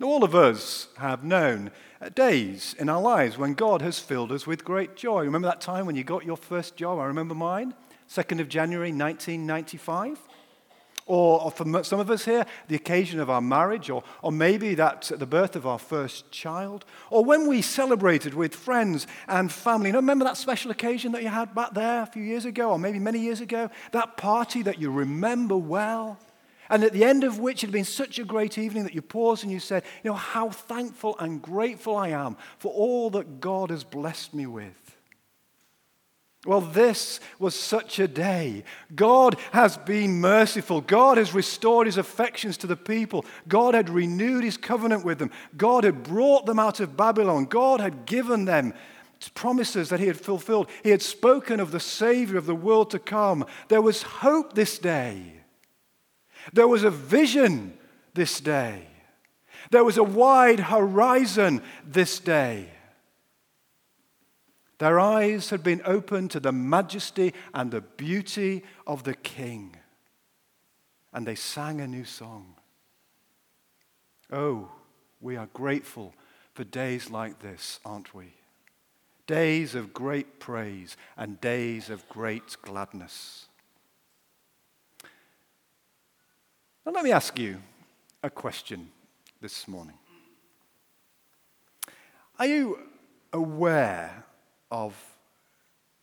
Now, 0.00 0.08
all 0.08 0.24
of 0.24 0.34
us 0.34 0.88
have 0.96 1.22
known 1.22 1.70
uh, 2.00 2.08
days 2.08 2.74
in 2.80 2.88
our 2.88 3.00
lives 3.00 3.38
when 3.38 3.54
God 3.54 3.80
has 3.80 4.00
filled 4.00 4.32
us 4.32 4.44
with 4.44 4.64
great 4.64 4.96
joy. 4.96 5.22
Remember 5.22 5.46
that 5.46 5.60
time 5.60 5.86
when 5.86 5.94
you 5.94 6.02
got 6.02 6.26
your 6.26 6.36
first 6.36 6.74
job? 6.74 6.98
I 6.98 7.04
remember 7.04 7.36
mine, 7.36 7.72
2nd 8.10 8.40
of 8.40 8.48
January 8.48 8.90
1995. 8.90 10.18
Or, 11.08 11.52
for 11.52 11.84
some 11.84 12.00
of 12.00 12.10
us 12.10 12.24
here, 12.24 12.44
the 12.66 12.74
occasion 12.74 13.20
of 13.20 13.30
our 13.30 13.40
marriage, 13.40 13.90
or, 13.90 14.02
or 14.22 14.32
maybe 14.32 14.74
that's 14.74 15.10
the 15.10 15.26
birth 15.26 15.54
of 15.54 15.64
our 15.64 15.78
first 15.78 16.32
child, 16.32 16.84
or 17.10 17.24
when 17.24 17.46
we 17.46 17.62
celebrated 17.62 18.34
with 18.34 18.56
friends 18.56 19.06
and 19.28 19.52
family. 19.52 19.92
Know, 19.92 19.98
remember 19.98 20.24
that 20.24 20.36
special 20.36 20.72
occasion 20.72 21.12
that 21.12 21.22
you 21.22 21.28
had 21.28 21.54
back 21.54 21.74
there 21.74 22.02
a 22.02 22.06
few 22.06 22.24
years 22.24 22.44
ago, 22.44 22.70
or 22.72 22.78
maybe 22.78 22.98
many 22.98 23.20
years 23.20 23.40
ago? 23.40 23.70
That 23.92 24.16
party 24.16 24.62
that 24.62 24.80
you 24.80 24.90
remember 24.90 25.56
well, 25.56 26.18
and 26.68 26.82
at 26.82 26.92
the 26.92 27.04
end 27.04 27.22
of 27.22 27.38
which 27.38 27.62
it 27.62 27.68
had 27.68 27.72
been 27.72 27.84
such 27.84 28.18
a 28.18 28.24
great 28.24 28.58
evening 28.58 28.82
that 28.82 28.94
you 28.94 29.02
paused 29.02 29.44
and 29.44 29.52
you 29.52 29.60
said, 29.60 29.84
You 30.02 30.10
know, 30.10 30.16
how 30.16 30.50
thankful 30.50 31.16
and 31.20 31.40
grateful 31.40 31.96
I 31.96 32.08
am 32.08 32.36
for 32.58 32.72
all 32.72 33.10
that 33.10 33.40
God 33.40 33.70
has 33.70 33.84
blessed 33.84 34.34
me 34.34 34.46
with. 34.46 34.85
Well, 36.46 36.60
this 36.60 37.20
was 37.38 37.54
such 37.54 37.98
a 37.98 38.08
day. 38.08 38.64
God 38.94 39.36
has 39.52 39.76
been 39.76 40.20
merciful. 40.20 40.80
God 40.80 41.18
has 41.18 41.34
restored 41.34 41.86
his 41.86 41.98
affections 41.98 42.56
to 42.58 42.66
the 42.66 42.76
people. 42.76 43.24
God 43.48 43.74
had 43.74 43.90
renewed 43.90 44.44
his 44.44 44.56
covenant 44.56 45.04
with 45.04 45.18
them. 45.18 45.32
God 45.56 45.84
had 45.84 46.02
brought 46.02 46.46
them 46.46 46.58
out 46.58 46.80
of 46.80 46.96
Babylon. 46.96 47.46
God 47.46 47.80
had 47.80 48.06
given 48.06 48.44
them 48.44 48.72
promises 49.34 49.88
that 49.88 50.00
he 50.00 50.06
had 50.06 50.20
fulfilled. 50.20 50.68
He 50.82 50.90
had 50.90 51.02
spoken 51.02 51.60
of 51.60 51.70
the 51.70 51.80
Savior 51.80 52.38
of 52.38 52.46
the 52.46 52.54
world 52.54 52.90
to 52.90 52.98
come. 52.98 53.46
There 53.68 53.82
was 53.82 54.02
hope 54.02 54.54
this 54.54 54.78
day. 54.78 55.32
There 56.52 56.68
was 56.68 56.84
a 56.84 56.90
vision 56.90 57.76
this 58.14 58.40
day. 58.40 58.86
There 59.70 59.84
was 59.84 59.98
a 59.98 60.04
wide 60.04 60.60
horizon 60.60 61.62
this 61.84 62.20
day. 62.20 62.68
Their 64.78 65.00
eyes 65.00 65.50
had 65.50 65.62
been 65.62 65.80
opened 65.84 66.30
to 66.32 66.40
the 66.40 66.52
majesty 66.52 67.32
and 67.54 67.70
the 67.70 67.80
beauty 67.80 68.62
of 68.86 69.04
the 69.04 69.14
King. 69.14 69.76
And 71.12 71.26
they 71.26 71.34
sang 71.34 71.80
a 71.80 71.86
new 71.86 72.04
song. 72.04 72.56
Oh, 74.30 74.70
we 75.20 75.36
are 75.36 75.48
grateful 75.54 76.14
for 76.52 76.64
days 76.64 77.10
like 77.10 77.38
this, 77.40 77.80
aren't 77.84 78.14
we? 78.14 78.34
Days 79.26 79.74
of 79.74 79.94
great 79.94 80.40
praise 80.40 80.96
and 81.16 81.40
days 81.40 81.88
of 81.88 82.08
great 82.08 82.56
gladness. 82.62 83.46
Now, 86.84 86.92
let 86.92 87.04
me 87.04 87.12
ask 87.12 87.38
you 87.38 87.62
a 88.22 88.30
question 88.30 88.90
this 89.40 89.66
morning. 89.66 89.98
Are 92.38 92.46
you 92.46 92.78
aware 93.32 94.24
of 94.76 94.94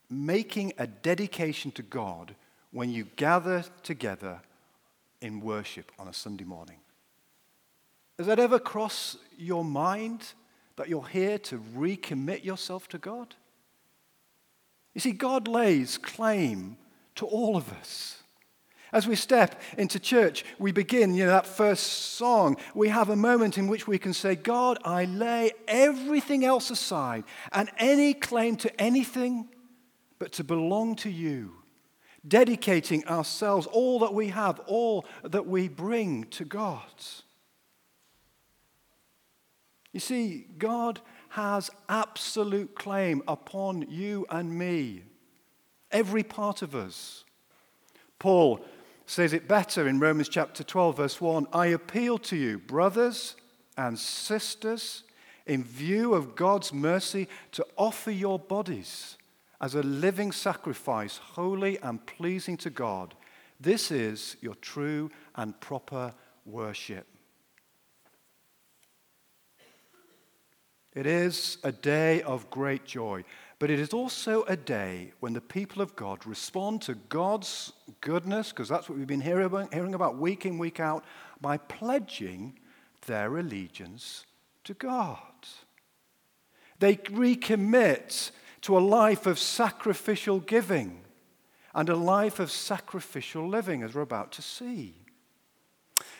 making 0.09 0.73
a 0.79 0.87
dedication 0.87 1.71
to 1.73 1.83
God 1.83 2.33
when 2.71 2.89
you 2.89 3.05
gather 3.17 3.63
together 3.83 4.41
in 5.21 5.41
worship 5.41 5.91
on 5.99 6.07
a 6.07 6.13
Sunday 6.13 6.43
morning. 6.43 6.77
Has 8.17 8.25
that 8.25 8.39
ever 8.39 8.57
crossed 8.57 9.17
your 9.37 9.63
mind 9.63 10.33
that 10.75 10.89
you're 10.89 11.07
here 11.07 11.37
to 11.37 11.59
recommit 11.77 12.43
yourself 12.43 12.87
to 12.89 12.97
God? 12.97 13.35
You 14.95 15.01
see, 15.01 15.11
God 15.11 15.47
lays 15.47 15.99
claim 15.99 16.77
to 17.15 17.27
all 17.27 17.55
of 17.55 17.71
us. 17.73 18.22
As 18.93 19.07
we 19.07 19.15
step 19.15 19.59
into 19.75 19.99
church, 19.99 20.45
we 20.59 20.71
begin, 20.71 21.15
you 21.15 21.25
know, 21.25 21.31
that 21.31 21.47
first 21.47 22.13
song. 22.13 22.57
We 22.75 22.89
have 22.89 23.09
a 23.09 23.15
moment 23.15 23.57
in 23.57 23.67
which 23.67 23.87
we 23.87 23.97
can 23.97 24.13
say, 24.13 24.35
God, 24.35 24.77
I 24.85 25.05
lay 25.05 25.51
everything 25.67 26.45
else 26.45 26.69
aside 26.69 27.23
and 27.51 27.71
any 27.79 28.13
claim 28.13 28.55
to 28.57 28.81
anything 28.81 29.49
but 30.19 30.31
to 30.33 30.43
belong 30.43 30.95
to 30.97 31.09
you, 31.09 31.55
dedicating 32.25 33.05
ourselves, 33.07 33.65
all 33.65 33.97
that 33.99 34.13
we 34.13 34.27
have, 34.27 34.59
all 34.67 35.05
that 35.23 35.47
we 35.47 35.67
bring 35.67 36.25
to 36.25 36.45
God. 36.45 36.83
You 39.91 39.99
see, 39.99 40.45
God 40.59 41.01
has 41.29 41.71
absolute 41.89 42.75
claim 42.75 43.23
upon 43.27 43.89
you 43.89 44.27
and 44.29 44.55
me, 44.55 45.01
every 45.89 46.21
part 46.21 46.61
of 46.61 46.75
us. 46.75 47.25
Paul 48.19 48.63
says 49.13 49.31
it 49.31 49.47
better 49.47 49.87
in 49.87 49.99
Romans 49.99 50.27
chapter 50.27 50.63
12, 50.63 50.97
verse 50.97 51.21
1 51.21 51.45
I 51.53 51.67
appeal 51.67 52.17
to 52.17 52.35
you, 52.35 52.57
brothers 52.57 53.35
and 53.77 53.97
sisters, 53.97 55.03
in 55.45 55.63
view 55.63 56.15
of 56.15 56.35
God's 56.35 56.73
mercy, 56.73 57.27
to 57.51 57.63
offer 57.77 58.09
your 58.09 58.39
bodies 58.39 59.17
as 59.61 59.75
a 59.75 59.83
living 59.83 60.31
sacrifice, 60.31 61.17
holy 61.17 61.77
and 61.83 62.03
pleasing 62.07 62.57
to 62.57 62.71
God. 62.71 63.13
This 63.59 63.91
is 63.91 64.35
your 64.41 64.55
true 64.55 65.11
and 65.35 65.59
proper 65.59 66.15
worship. 66.43 67.05
It 70.93 71.05
is 71.05 71.59
a 71.63 71.71
day 71.71 72.23
of 72.23 72.49
great 72.49 72.83
joy. 72.83 73.25
But 73.63 73.71
it 73.71 73.79
is 73.79 73.93
also 73.93 74.43
a 74.43 74.57
day 74.57 75.13
when 75.21 75.31
the 75.31 75.39
people 75.39 75.81
of 75.81 75.95
God 75.95 76.25
respond 76.25 76.81
to 76.81 76.95
God's 76.95 77.71
goodness, 78.01 78.49
because 78.49 78.67
that's 78.67 78.89
what 78.89 78.97
we've 78.97 79.07
been 79.07 79.21
hearing 79.21 79.93
about 79.93 80.17
week 80.17 80.45
in, 80.45 80.57
week 80.57 80.81
out, 80.81 81.05
by 81.39 81.55
pledging 81.55 82.59
their 83.05 83.37
allegiance 83.37 84.25
to 84.65 84.73
God. 84.73 85.17
They 86.79 86.97
recommit 86.97 88.31
to 88.63 88.77
a 88.77 88.79
life 88.79 89.25
of 89.25 89.39
sacrificial 89.39 90.41
giving 90.41 90.99
and 91.73 91.87
a 91.87 91.95
life 91.95 92.41
of 92.41 92.51
sacrificial 92.51 93.47
living, 93.47 93.81
as 93.81 93.95
we're 93.95 94.01
about 94.01 94.33
to 94.33 94.41
see. 94.41 94.93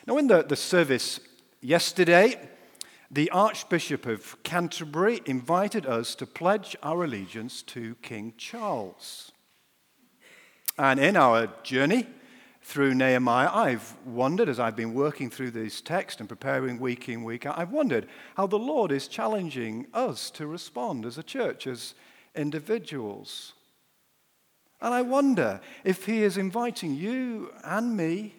Now, 0.08 0.18
in 0.18 0.28
the, 0.28 0.44
the 0.44 0.56
service 0.56 1.20
yesterday, 1.60 2.40
the 3.14 3.30
Archbishop 3.30 4.08
of 4.08 4.42
Canterbury 4.42 5.22
invited 5.28 5.86
us 5.86 6.16
to 6.16 6.26
pledge 6.26 6.76
our 6.82 7.04
allegiance 7.04 7.62
to 7.62 7.94
King 8.02 8.34
Charles. 8.38 9.32
And 10.80 11.00
in 11.00 11.16
our 11.16 11.48
journey 11.62 12.08
through 12.64 12.96
Nehemiah, 12.96 13.52
I've 13.54 13.94
wondered 14.04 14.50
as 14.50 14.60
I've 14.60 14.76
been 14.76 14.96
working 14.96 15.30
through 15.30 15.52
this 15.52 15.80
text 15.80 16.22
and 16.22 16.28
preparing 16.28 16.80
week 16.80 17.08
in, 17.08 17.24
week 17.24 17.46
out, 17.46 17.60
I've 17.60 17.72
wondered 17.72 18.08
how 18.36 18.48
the 18.48 18.58
Lord 18.58 18.92
is 18.92 19.08
challenging 19.08 19.86
us 19.94 20.32
to 20.32 20.48
respond 20.48 21.06
as 21.06 21.20
a 21.20 21.24
church, 21.24 21.68
as 21.68 21.94
individuals. 22.34 23.54
And 24.82 24.92
I 24.92 25.04
wonder 25.04 25.62
if 25.84 26.08
He 26.08 26.24
is 26.24 26.36
inviting 26.36 26.96
you 26.96 27.54
and 27.64 27.96
me 27.96 28.34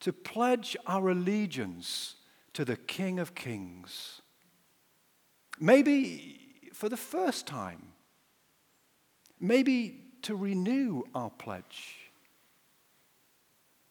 to 0.00 0.12
pledge 0.12 0.76
our 0.88 1.10
allegiance 1.10 2.16
to 2.54 2.64
the 2.64 2.76
King 2.76 3.18
of 3.18 3.34
Kings. 3.34 4.20
Maybe 5.58 6.38
for 6.72 6.88
the 6.88 6.96
first 6.96 7.46
time. 7.46 7.82
Maybe 9.40 10.00
to 10.22 10.36
renew 10.36 11.02
our 11.14 11.30
pledge. 11.30 11.96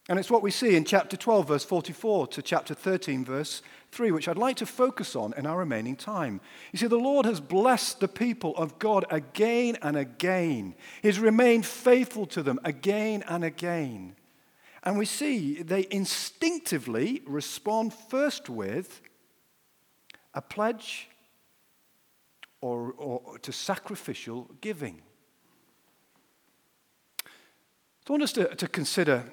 And 0.08 0.18
it's 0.18 0.30
what 0.30 0.42
we 0.42 0.50
see 0.50 0.74
in 0.74 0.84
chapter 0.84 1.16
12, 1.16 1.48
verse 1.48 1.64
44 1.64 2.26
to 2.28 2.42
chapter 2.42 2.74
13, 2.74 3.24
verse 3.24 3.62
3, 3.92 4.10
which 4.10 4.26
I'd 4.26 4.36
like 4.36 4.56
to 4.56 4.66
focus 4.66 5.14
on 5.14 5.32
in 5.36 5.46
our 5.46 5.58
remaining 5.58 5.94
time. 5.94 6.40
You 6.72 6.78
see, 6.78 6.88
the 6.88 6.96
Lord 6.96 7.24
has 7.24 7.40
blessed 7.40 8.00
the 8.00 8.08
people 8.08 8.56
of 8.56 8.78
God 8.80 9.04
again 9.10 9.78
and 9.80 9.96
again. 9.96 10.74
He's 11.02 11.20
remained 11.20 11.66
faithful 11.66 12.26
to 12.26 12.42
them 12.42 12.58
again 12.64 13.22
and 13.28 13.44
again. 13.44 14.16
And 14.82 14.98
we 14.98 15.04
see 15.04 15.62
they 15.62 15.86
instinctively 15.90 17.22
respond 17.26 17.94
first 17.94 18.48
with 18.48 19.00
a 20.34 20.42
pledge 20.42 21.08
or, 22.60 22.92
or 22.96 23.38
to 23.38 23.52
sacrificial 23.52 24.50
giving. 24.60 25.02
I 28.08 28.12
want 28.12 28.24
us 28.24 28.32
to, 28.32 28.54
to 28.54 28.68
consider 28.68 29.24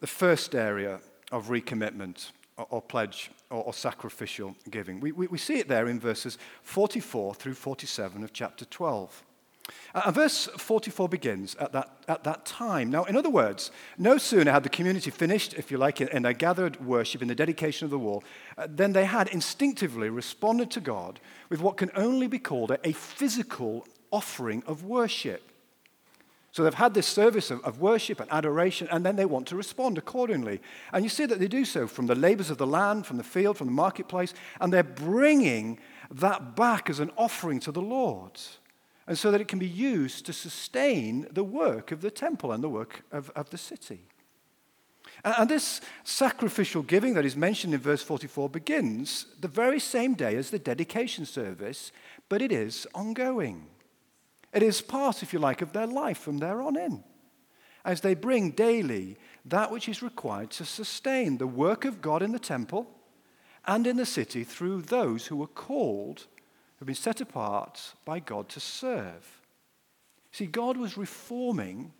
the 0.00 0.06
first 0.06 0.54
area 0.54 1.00
of 1.30 1.48
recommitment 1.48 2.32
or, 2.56 2.66
or 2.70 2.82
pledge 2.82 3.30
or, 3.50 3.62
or, 3.62 3.72
sacrificial 3.72 4.56
giving. 4.70 5.00
We, 5.00 5.12
we, 5.12 5.26
we 5.28 5.38
see 5.38 5.58
it 5.58 5.68
there 5.68 5.88
in 5.88 6.00
verses 6.00 6.38
44 6.62 7.34
through 7.34 7.54
47 7.54 8.24
of 8.24 8.32
chapter 8.32 8.64
12. 8.64 9.22
Uh, 9.94 10.10
verse 10.10 10.46
44 10.58 11.08
begins 11.08 11.54
at 11.56 11.72
that, 11.72 11.90
at 12.06 12.24
that 12.24 12.44
time. 12.44 12.90
Now, 12.90 13.04
in 13.04 13.16
other 13.16 13.30
words, 13.30 13.70
no 13.98 14.18
sooner 14.18 14.52
had 14.52 14.62
the 14.62 14.68
community 14.68 15.10
finished, 15.10 15.54
if 15.54 15.70
you 15.70 15.78
like, 15.78 16.00
in 16.00 16.22
their 16.22 16.32
gathered 16.32 16.84
worship, 16.84 17.22
in 17.22 17.28
the 17.28 17.34
dedication 17.34 17.86
of 17.86 17.90
the 17.90 17.98
wall, 17.98 18.22
uh, 18.58 18.66
than 18.68 18.92
they 18.92 19.06
had 19.06 19.28
instinctively 19.28 20.10
responded 20.10 20.70
to 20.72 20.80
God 20.80 21.18
with 21.48 21.60
what 21.60 21.76
can 21.76 21.90
only 21.96 22.26
be 22.26 22.38
called 22.38 22.70
a, 22.70 22.88
a 22.88 22.92
physical 22.92 23.86
offering 24.10 24.62
of 24.66 24.84
worship. 24.84 25.50
So 26.52 26.62
they've 26.62 26.72
had 26.72 26.94
this 26.94 27.06
service 27.06 27.50
of, 27.50 27.62
of, 27.64 27.80
worship 27.80 28.18
and 28.18 28.32
adoration, 28.32 28.88
and 28.90 29.04
then 29.04 29.16
they 29.16 29.26
want 29.26 29.46
to 29.48 29.56
respond 29.56 29.98
accordingly. 29.98 30.60
And 30.92 31.04
you 31.04 31.10
see 31.10 31.26
that 31.26 31.38
they 31.38 31.48
do 31.48 31.66
so 31.66 31.86
from 31.86 32.06
the 32.06 32.14
labors 32.14 32.48
of 32.48 32.56
the 32.56 32.66
land, 32.66 33.04
from 33.04 33.18
the 33.18 33.22
field, 33.22 33.58
from 33.58 33.66
the 33.66 33.74
marketplace, 33.74 34.32
and 34.60 34.72
they're 34.72 34.82
bringing 34.82 35.78
that 36.10 36.56
back 36.56 36.88
as 36.88 36.98
an 36.98 37.10
offering 37.16 37.60
to 37.60 37.72
the 37.72 37.82
Lord 37.82 38.40
and 39.06 39.16
so 39.16 39.30
that 39.30 39.40
it 39.40 39.48
can 39.48 39.58
be 39.58 39.68
used 39.68 40.26
to 40.26 40.32
sustain 40.32 41.26
the 41.30 41.44
work 41.44 41.92
of 41.92 42.00
the 42.00 42.10
temple 42.10 42.52
and 42.52 42.62
the 42.62 42.68
work 42.68 43.02
of, 43.12 43.30
of 43.30 43.50
the 43.50 43.58
city. 43.58 44.08
And, 45.24 45.34
and 45.38 45.50
this 45.50 45.80
sacrificial 46.04 46.82
giving 46.82 47.14
that 47.14 47.24
is 47.24 47.36
mentioned 47.36 47.74
in 47.74 47.80
verse 47.80 48.02
44 48.02 48.48
begins 48.48 49.26
the 49.40 49.48
very 49.48 49.78
same 49.78 50.14
day 50.14 50.36
as 50.36 50.50
the 50.50 50.58
dedication 50.58 51.24
service, 51.24 51.92
but 52.28 52.42
it 52.42 52.50
is 52.50 52.86
ongoing. 52.94 53.66
It 54.52 54.62
is 54.62 54.80
part, 54.80 55.22
if 55.22 55.32
you 55.32 55.38
like, 55.38 55.62
of 55.62 55.72
their 55.72 55.86
life 55.86 56.18
from 56.18 56.38
there 56.38 56.60
on 56.62 56.76
in, 56.76 57.04
as 57.84 58.00
they 58.00 58.14
bring 58.14 58.50
daily 58.50 59.16
that 59.44 59.70
which 59.70 59.88
is 59.88 60.02
required 60.02 60.50
to 60.50 60.64
sustain 60.64 61.38
the 61.38 61.46
work 61.46 61.84
of 61.84 62.00
God 62.00 62.22
in 62.22 62.32
the 62.32 62.38
temple 62.38 62.90
and 63.66 63.86
in 63.86 63.96
the 63.96 64.06
city 64.06 64.42
through 64.42 64.82
those 64.82 65.26
who 65.26 65.42
are 65.42 65.48
called 65.48 66.26
have 66.78 66.86
been 66.86 66.94
set 66.94 67.20
apart 67.20 67.94
by 68.04 68.18
God 68.20 68.48
to 68.50 68.60
serve. 68.60 69.40
See, 70.32 70.46
God 70.46 70.76
was 70.76 70.98
reforming, 70.98 71.92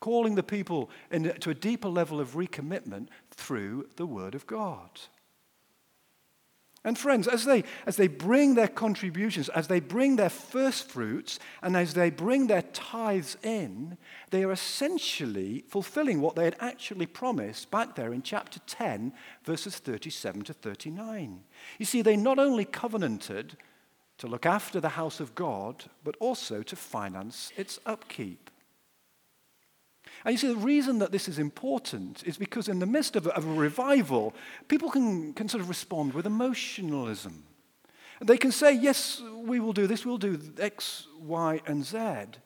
calling 0.00 0.36
the 0.36 0.42
people 0.42 0.90
to 1.10 1.50
a 1.50 1.54
deeper 1.54 1.88
level 1.88 2.20
of 2.20 2.34
recommitment 2.34 3.08
through 3.30 3.88
the 3.96 4.06
Word 4.06 4.34
of 4.34 4.46
God. 4.46 5.00
And 6.86 6.96
friends, 6.96 7.26
as 7.26 7.44
they, 7.44 7.64
as 7.84 7.96
they 7.96 8.06
bring 8.06 8.54
their 8.54 8.68
contributions, 8.68 9.48
as 9.48 9.66
they 9.66 9.80
bring 9.80 10.14
their 10.14 10.30
first 10.30 10.88
fruits, 10.88 11.40
and 11.60 11.76
as 11.76 11.94
they 11.94 12.10
bring 12.10 12.46
their 12.46 12.62
tithes 12.62 13.36
in, 13.42 13.98
they 14.30 14.44
are 14.44 14.52
essentially 14.52 15.64
fulfilling 15.66 16.20
what 16.20 16.36
they 16.36 16.44
had 16.44 16.54
actually 16.60 17.06
promised 17.06 17.72
back 17.72 17.96
there 17.96 18.14
in 18.14 18.22
chapter 18.22 18.60
10, 18.68 19.12
verses 19.42 19.78
37 19.78 20.42
to 20.42 20.52
39. 20.52 21.40
You 21.80 21.86
see, 21.86 22.02
they 22.02 22.16
not 22.16 22.38
only 22.38 22.64
covenanted 22.64 23.56
to 24.18 24.28
look 24.28 24.46
after 24.46 24.80
the 24.80 24.90
house 24.90 25.18
of 25.18 25.34
God, 25.34 25.86
but 26.04 26.14
also 26.20 26.62
to 26.62 26.76
finance 26.76 27.52
its 27.56 27.80
upkeep. 27.84 28.48
And 30.26 30.32
you 30.32 30.38
see, 30.38 30.48
the 30.48 30.56
reason 30.56 30.98
that 30.98 31.12
this 31.12 31.28
is 31.28 31.38
important 31.38 32.24
is 32.26 32.36
because 32.36 32.68
in 32.68 32.80
the 32.80 32.86
midst 32.86 33.14
of 33.14 33.28
a, 33.28 33.36
of 33.36 33.46
a 33.46 33.52
revival, 33.52 34.34
people 34.66 34.90
can, 34.90 35.32
can 35.34 35.48
sort 35.48 35.60
of 35.60 35.68
respond 35.68 36.14
with 36.14 36.26
emotionalism. 36.26 37.44
They 38.20 38.36
can 38.36 38.50
say, 38.50 38.72
yes, 38.72 39.22
we 39.36 39.60
will 39.60 39.72
do 39.72 39.86
this, 39.86 40.04
we'll 40.04 40.18
do 40.18 40.40
X, 40.58 41.06
Y, 41.20 41.60
and 41.64 41.84
Z. 41.84 42.40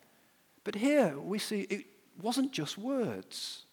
But 0.63 0.75
here 0.75 1.19
we 1.19 1.39
see 1.39 1.63
it 1.71 1.87
wasn't 2.21 2.53
just 2.53 2.77
words. 2.77 3.65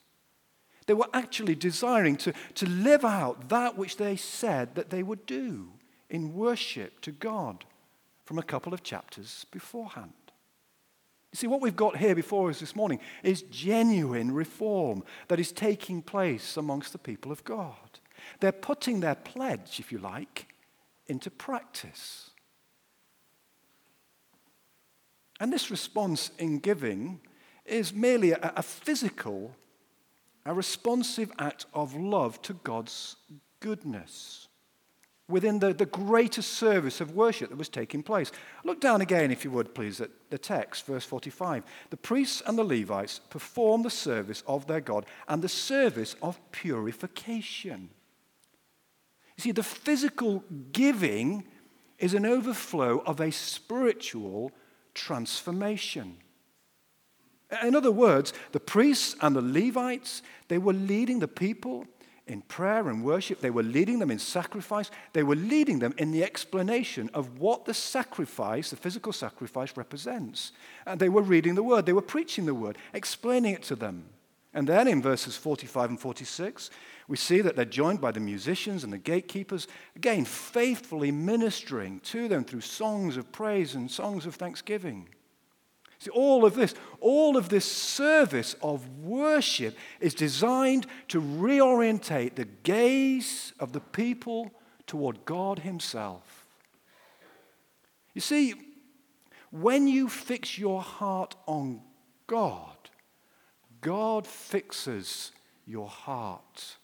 They 0.86 0.94
were 0.94 1.10
actually 1.14 1.56
desiring 1.56 2.16
to, 2.18 2.34
to 2.56 2.66
live 2.66 3.04
out 3.04 3.50
that 3.50 3.78
which 3.78 3.98
they 3.98 4.16
said 4.16 4.76
that 4.76 4.90
they 4.90 5.04
would 5.04 5.26
do 5.26 5.68
in 6.10 6.34
worship 6.34 7.02
to 7.02 7.12
God 7.12 7.66
from 8.24 8.40
a 8.40 8.44
couple 8.44 8.74
of 8.74 8.84
chapters 8.84 9.46
beforehand. 9.52 10.14
You 11.38 11.42
see, 11.42 11.48
what 11.50 11.62
we've 11.62 11.76
got 11.76 11.98
here 11.98 12.16
before 12.16 12.50
us 12.50 12.60
this 12.60 12.76
morning 12.76 13.00
is 13.22 13.44
genuine 13.44 14.34
reform 14.34 15.04
that 15.28 15.40
is 15.40 15.52
taking 15.52 16.02
place 16.02 16.58
amongst 16.58 16.94
the 16.94 16.98
people 16.98 17.32
of 17.32 17.44
God. 17.44 18.00
They're 18.40 18.52
putting 18.52 19.02
their 19.02 19.14
pledge, 19.14 19.80
if 19.80 19.92
you 19.92 20.00
like, 20.00 20.48
into 21.06 21.30
practice. 21.30 22.32
And 25.40 25.54
this 25.54 25.70
response 25.70 26.32
in 26.40 26.58
giving 26.58 27.20
is 27.68 27.94
merely 27.94 28.32
a, 28.32 28.54
a 28.56 28.64
physical, 28.64 29.56
a 30.44 30.56
responsive 30.56 31.32
act 31.38 31.68
of 31.72 31.96
love 31.96 32.42
to 32.42 32.54
God's 32.54 33.16
goodness 33.60 34.48
within 35.30 35.60
the, 35.60 35.74
the 35.74 35.86
greater 35.86 36.42
service 36.42 37.02
of 37.02 37.16
worship 37.16 37.50
that 37.50 37.58
was 37.58 37.70
taking 37.70 38.02
place. 38.02 38.32
Look 38.64 38.80
down 38.80 39.02
again, 39.02 39.30
if 39.30 39.44
you 39.44 39.52
would, 39.52 39.76
please, 39.76 40.00
at 40.00 40.10
the 40.30 40.38
text, 40.38 40.86
verse 40.86 41.04
45. 41.04 41.64
The 41.90 41.98
priests 41.98 42.42
and 42.46 42.58
the 42.58 42.64
Levites 42.64 43.20
perform 43.30 43.84
the 43.84 43.90
service 43.90 44.42
of 44.48 44.68
their 44.68 44.80
God 44.80 45.06
and 45.28 45.42
the 45.42 45.50
service 45.50 46.16
of 46.22 46.40
purification. 46.52 47.90
You 49.36 49.42
see, 49.42 49.52
the 49.52 49.64
physical 49.64 50.44
giving 50.72 51.44
is 52.00 52.14
an 52.14 52.26
overflow 52.26 53.00
of 53.06 53.20
a 53.20 53.32
spiritual 53.32 54.52
transformation. 54.94 56.18
In 57.64 57.76
other 57.76 57.92
words, 57.92 58.34
the 58.52 58.60
priests 58.60 59.16
and 59.22 59.36
the 59.36 59.42
Levites, 59.42 60.22
they 60.48 60.58
were 60.58 60.74
leading 60.74 61.20
the 61.20 61.28
people 61.28 61.86
in 62.28 62.42
prayer 62.42 62.90
and 62.90 63.04
worship. 63.04 63.42
They 63.42 63.50
were 63.50 63.64
leading 63.64 64.00
them 64.00 64.12
in 64.12 64.20
sacrifice. 64.20 64.92
They 65.14 65.24
were 65.24 65.36
leading 65.36 65.80
them 65.80 65.94
in 65.98 66.12
the 66.12 66.24
explanation 66.24 67.10
of 67.14 67.40
what 67.40 67.66
the 67.66 67.74
sacrifice, 67.74 68.70
the 68.70 68.76
physical 68.76 69.14
sacrifice, 69.14 69.76
represents. 69.76 70.52
And 70.86 71.00
they 71.00 71.10
were 71.10 71.22
reading 71.22 71.56
the 71.56 71.64
word. 71.64 71.86
They 71.86 71.94
were 71.94 72.02
preaching 72.02 72.46
the 72.46 72.54
word, 72.54 72.78
explaining 72.94 73.54
it 73.54 73.64
to 73.64 73.76
them. 73.76 74.06
And 74.54 74.68
then 74.68 74.88
in 74.88 75.02
verses 75.02 75.38
45 75.38 75.92
and 75.92 76.00
46, 76.00 76.70
we 77.08 77.18
see 77.18 77.42
that 77.42 77.56
they're 77.56 77.66
joined 77.66 78.02
by 78.02 78.12
the 78.12 78.20
musicians 78.20 78.84
and 78.84 78.92
the 78.92 78.98
gatekeepers, 78.98 79.68
again, 79.96 80.26
faithfully 80.26 81.12
ministering 81.12 82.00
to 82.02 82.28
them 82.28 82.44
through 82.44 82.62
songs 82.62 83.18
of 83.18 83.32
praise 83.32 83.76
and 83.76 83.90
songs 83.90 84.26
of 84.26 84.36
thanksgiving. 84.36 85.10
See, 86.00 86.12
all 86.12 86.46
of 86.46 86.54
this, 86.54 86.76
all 87.00 87.38
of 87.38 87.50
this 87.50 87.66
service 87.66 88.56
of 88.62 88.88
worship 89.00 89.76
is 90.00 90.14
designed 90.14 90.86
to 91.08 91.22
reorientate 91.22 92.36
the 92.36 92.46
gaze 92.46 93.54
of 93.60 93.74
the 93.74 93.80
people 93.80 94.52
toward 94.86 95.26
God 95.26 95.60
Himself. 95.60 96.46
You 98.14 98.22
see, 98.22 98.54
when 99.52 99.88
you 99.88 100.08
fix 100.10 100.58
your 100.58 100.82
heart 100.82 101.36
on 101.48 101.82
God, 102.28 102.76
God 103.82 104.28
fixes 104.28 105.32
your 105.66 105.88
heart. 105.88 106.78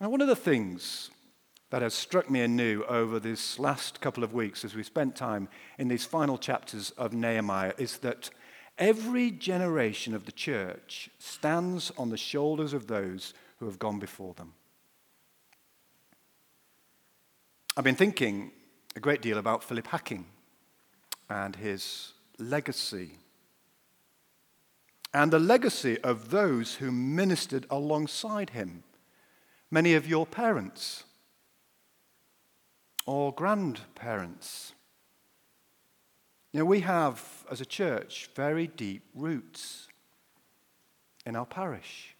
Now, 0.00 0.08
one 0.08 0.20
of 0.20 0.28
the 0.28 0.36
things 0.36 1.10
that 1.70 1.82
has 1.82 1.94
struck 1.94 2.28
me 2.28 2.40
anew 2.40 2.84
over 2.88 3.18
this 3.18 3.58
last 3.58 4.00
couple 4.00 4.22
of 4.24 4.34
weeks 4.34 4.64
as 4.64 4.74
we 4.74 4.82
spent 4.82 5.16
time 5.16 5.48
in 5.78 5.88
these 5.88 6.04
final 6.04 6.36
chapters 6.36 6.90
of 6.98 7.12
Nehemiah 7.12 7.72
is 7.78 7.98
that 7.98 8.30
Every 8.80 9.30
generation 9.30 10.14
of 10.14 10.24
the 10.24 10.32
church 10.32 11.10
stands 11.18 11.92
on 11.98 12.08
the 12.08 12.16
shoulders 12.16 12.72
of 12.72 12.86
those 12.86 13.34
who 13.58 13.66
have 13.66 13.78
gone 13.78 13.98
before 13.98 14.32
them. 14.32 14.54
I've 17.76 17.84
been 17.84 17.94
thinking 17.94 18.52
a 18.96 19.00
great 19.00 19.20
deal 19.20 19.36
about 19.36 19.62
Philip 19.62 19.86
Hacking 19.88 20.24
and 21.28 21.56
his 21.56 22.14
legacy, 22.38 23.18
and 25.12 25.30
the 25.30 25.38
legacy 25.38 26.00
of 26.00 26.30
those 26.30 26.76
who 26.76 26.90
ministered 26.90 27.66
alongside 27.68 28.50
him. 28.50 28.82
Many 29.70 29.94
of 29.94 30.08
your 30.08 30.24
parents 30.24 31.04
or 33.06 33.32
grandparents. 33.32 34.74
Know, 36.52 36.64
we 36.64 36.80
have, 36.80 37.44
as 37.50 37.60
a 37.60 37.66
church, 37.66 38.28
very 38.34 38.66
deep 38.66 39.04
roots 39.14 39.88
in 41.24 41.36
our 41.36 41.46
parish. 41.46 42.16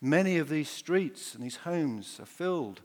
Many 0.00 0.38
of 0.38 0.48
these 0.48 0.68
streets 0.68 1.34
and 1.34 1.42
these 1.42 1.56
homes 1.56 2.18
are 2.20 2.26
filled 2.26 2.80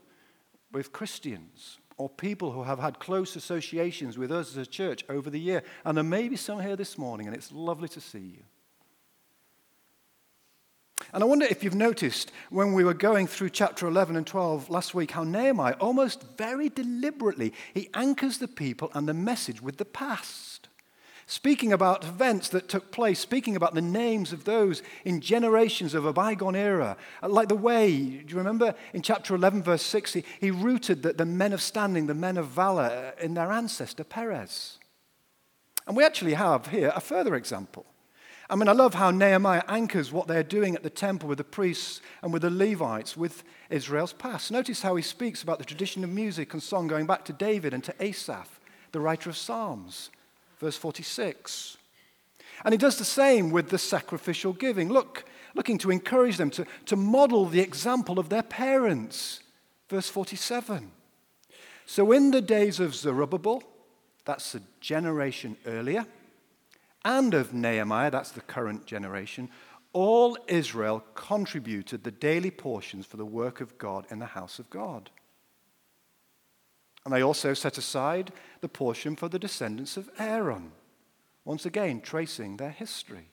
with 0.72 0.92
Christians 0.92 1.78
or 1.96 2.08
people 2.08 2.52
who 2.52 2.64
have 2.64 2.78
had 2.78 2.98
close 2.98 3.36
associations 3.36 4.18
with 4.18 4.32
us 4.32 4.50
as 4.50 4.56
a 4.56 4.66
church 4.66 5.04
over 5.08 5.30
the 5.30 5.40
year. 5.40 5.62
And 5.84 5.96
there 5.96 6.04
may 6.04 6.28
be 6.28 6.36
some 6.36 6.60
here 6.60 6.76
this 6.76 6.98
morning, 6.98 7.26
and 7.26 7.36
it's 7.36 7.52
lovely 7.52 7.88
to 7.88 8.00
see 8.00 8.18
you. 8.18 8.42
And 11.14 11.22
I 11.22 11.26
wonder 11.26 11.46
if 11.46 11.62
you've 11.62 11.76
noticed 11.76 12.32
when 12.50 12.72
we 12.72 12.82
were 12.82 12.92
going 12.92 13.28
through 13.28 13.50
chapter 13.50 13.86
11 13.86 14.16
and 14.16 14.26
12 14.26 14.68
last 14.68 14.96
week 14.96 15.12
how 15.12 15.22
Nehemiah, 15.22 15.76
almost 15.78 16.24
very 16.36 16.68
deliberately, 16.68 17.52
he 17.72 17.88
anchors 17.94 18.38
the 18.38 18.48
people 18.48 18.90
and 18.94 19.06
the 19.06 19.14
message 19.14 19.62
with 19.62 19.76
the 19.76 19.84
past. 19.84 20.66
Speaking 21.26 21.72
about 21.72 22.02
events 22.02 22.48
that 22.48 22.68
took 22.68 22.90
place, 22.90 23.20
speaking 23.20 23.54
about 23.54 23.76
the 23.76 23.80
names 23.80 24.32
of 24.32 24.42
those 24.42 24.82
in 25.04 25.20
generations 25.20 25.94
of 25.94 26.04
a 26.04 26.12
bygone 26.12 26.56
era. 26.56 26.96
Uh, 27.22 27.28
like 27.28 27.46
the 27.46 27.54
way, 27.54 27.96
do 27.96 28.32
you 28.32 28.36
remember 28.36 28.74
in 28.92 29.00
chapter 29.00 29.36
11, 29.36 29.62
verse 29.62 29.82
60, 29.82 30.24
he 30.40 30.50
rooted 30.50 31.04
the, 31.04 31.12
the 31.12 31.24
men 31.24 31.52
of 31.52 31.62
standing, 31.62 32.08
the 32.08 32.14
men 32.14 32.36
of 32.36 32.48
valor 32.48 33.14
uh, 33.16 33.22
in 33.22 33.34
their 33.34 33.52
ancestor 33.52 34.02
Perez. 34.02 34.78
And 35.86 35.96
we 35.96 36.02
actually 36.02 36.34
have 36.34 36.66
here 36.66 36.92
a 36.92 37.00
further 37.00 37.36
example. 37.36 37.86
I 38.50 38.56
mean, 38.56 38.68
I 38.68 38.72
love 38.72 38.94
how 38.94 39.10
Nehemiah 39.10 39.62
anchors 39.68 40.12
what 40.12 40.28
they're 40.28 40.42
doing 40.42 40.74
at 40.74 40.82
the 40.82 40.90
temple 40.90 41.28
with 41.28 41.38
the 41.38 41.44
priests 41.44 42.02
and 42.22 42.32
with 42.32 42.42
the 42.42 42.50
Levites 42.50 43.16
with 43.16 43.42
Israel's 43.70 44.12
past. 44.12 44.50
Notice 44.50 44.82
how 44.82 44.96
he 44.96 45.02
speaks 45.02 45.42
about 45.42 45.58
the 45.58 45.64
tradition 45.64 46.04
of 46.04 46.10
music 46.10 46.52
and 46.52 46.62
song 46.62 46.86
going 46.86 47.06
back 47.06 47.24
to 47.24 47.32
David 47.32 47.72
and 47.72 47.82
to 47.84 47.94
Asaph, 48.00 48.60
the 48.92 49.00
writer 49.00 49.30
of 49.30 49.36
Psalms, 49.36 50.10
verse 50.58 50.76
46. 50.76 51.78
And 52.64 52.72
he 52.72 52.78
does 52.78 52.98
the 52.98 53.04
same 53.04 53.50
with 53.50 53.70
the 53.70 53.78
sacrificial 53.78 54.52
giving. 54.52 54.90
Look, 54.90 55.24
looking 55.54 55.78
to 55.78 55.90
encourage 55.90 56.36
them 56.36 56.50
to, 56.50 56.66
to 56.86 56.96
model 56.96 57.46
the 57.46 57.60
example 57.60 58.18
of 58.18 58.28
their 58.28 58.42
parents, 58.42 59.40
verse 59.88 60.08
47. 60.10 60.90
So 61.86 62.12
in 62.12 62.30
the 62.30 62.42
days 62.42 62.78
of 62.78 62.94
Zerubbabel, 62.94 63.62
that's 64.24 64.54
a 64.54 64.62
generation 64.80 65.56
earlier, 65.66 66.06
and 67.04 67.34
of 67.34 67.52
Nehemiah, 67.52 68.10
that's 68.10 68.30
the 68.30 68.40
current 68.40 68.86
generation, 68.86 69.50
all 69.92 70.36
Israel 70.48 71.04
contributed 71.14 72.02
the 72.02 72.10
daily 72.10 72.50
portions 72.50 73.06
for 73.06 73.16
the 73.16 73.24
work 73.24 73.60
of 73.60 73.78
God 73.78 74.06
in 74.10 74.18
the 74.18 74.26
house 74.26 74.58
of 74.58 74.68
God. 74.70 75.10
And 77.04 77.14
they 77.14 77.22
also 77.22 77.54
set 77.54 77.78
aside 77.78 78.32
the 78.60 78.68
portion 78.68 79.14
for 79.14 79.28
the 79.28 79.38
descendants 79.38 79.96
of 79.96 80.10
Aaron, 80.18 80.72
once 81.44 81.66
again 81.66 82.00
tracing 82.00 82.56
their 82.56 82.70
history. 82.70 83.28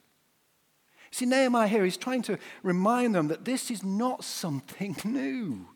See, 1.10 1.26
Nehemiah 1.26 1.68
here, 1.68 1.84
he's 1.84 1.96
trying 1.96 2.22
to 2.22 2.38
remind 2.62 3.14
them 3.14 3.28
that 3.28 3.44
this 3.44 3.70
is 3.70 3.82
not 3.82 4.24
something 4.24 4.96
new. 5.04 5.68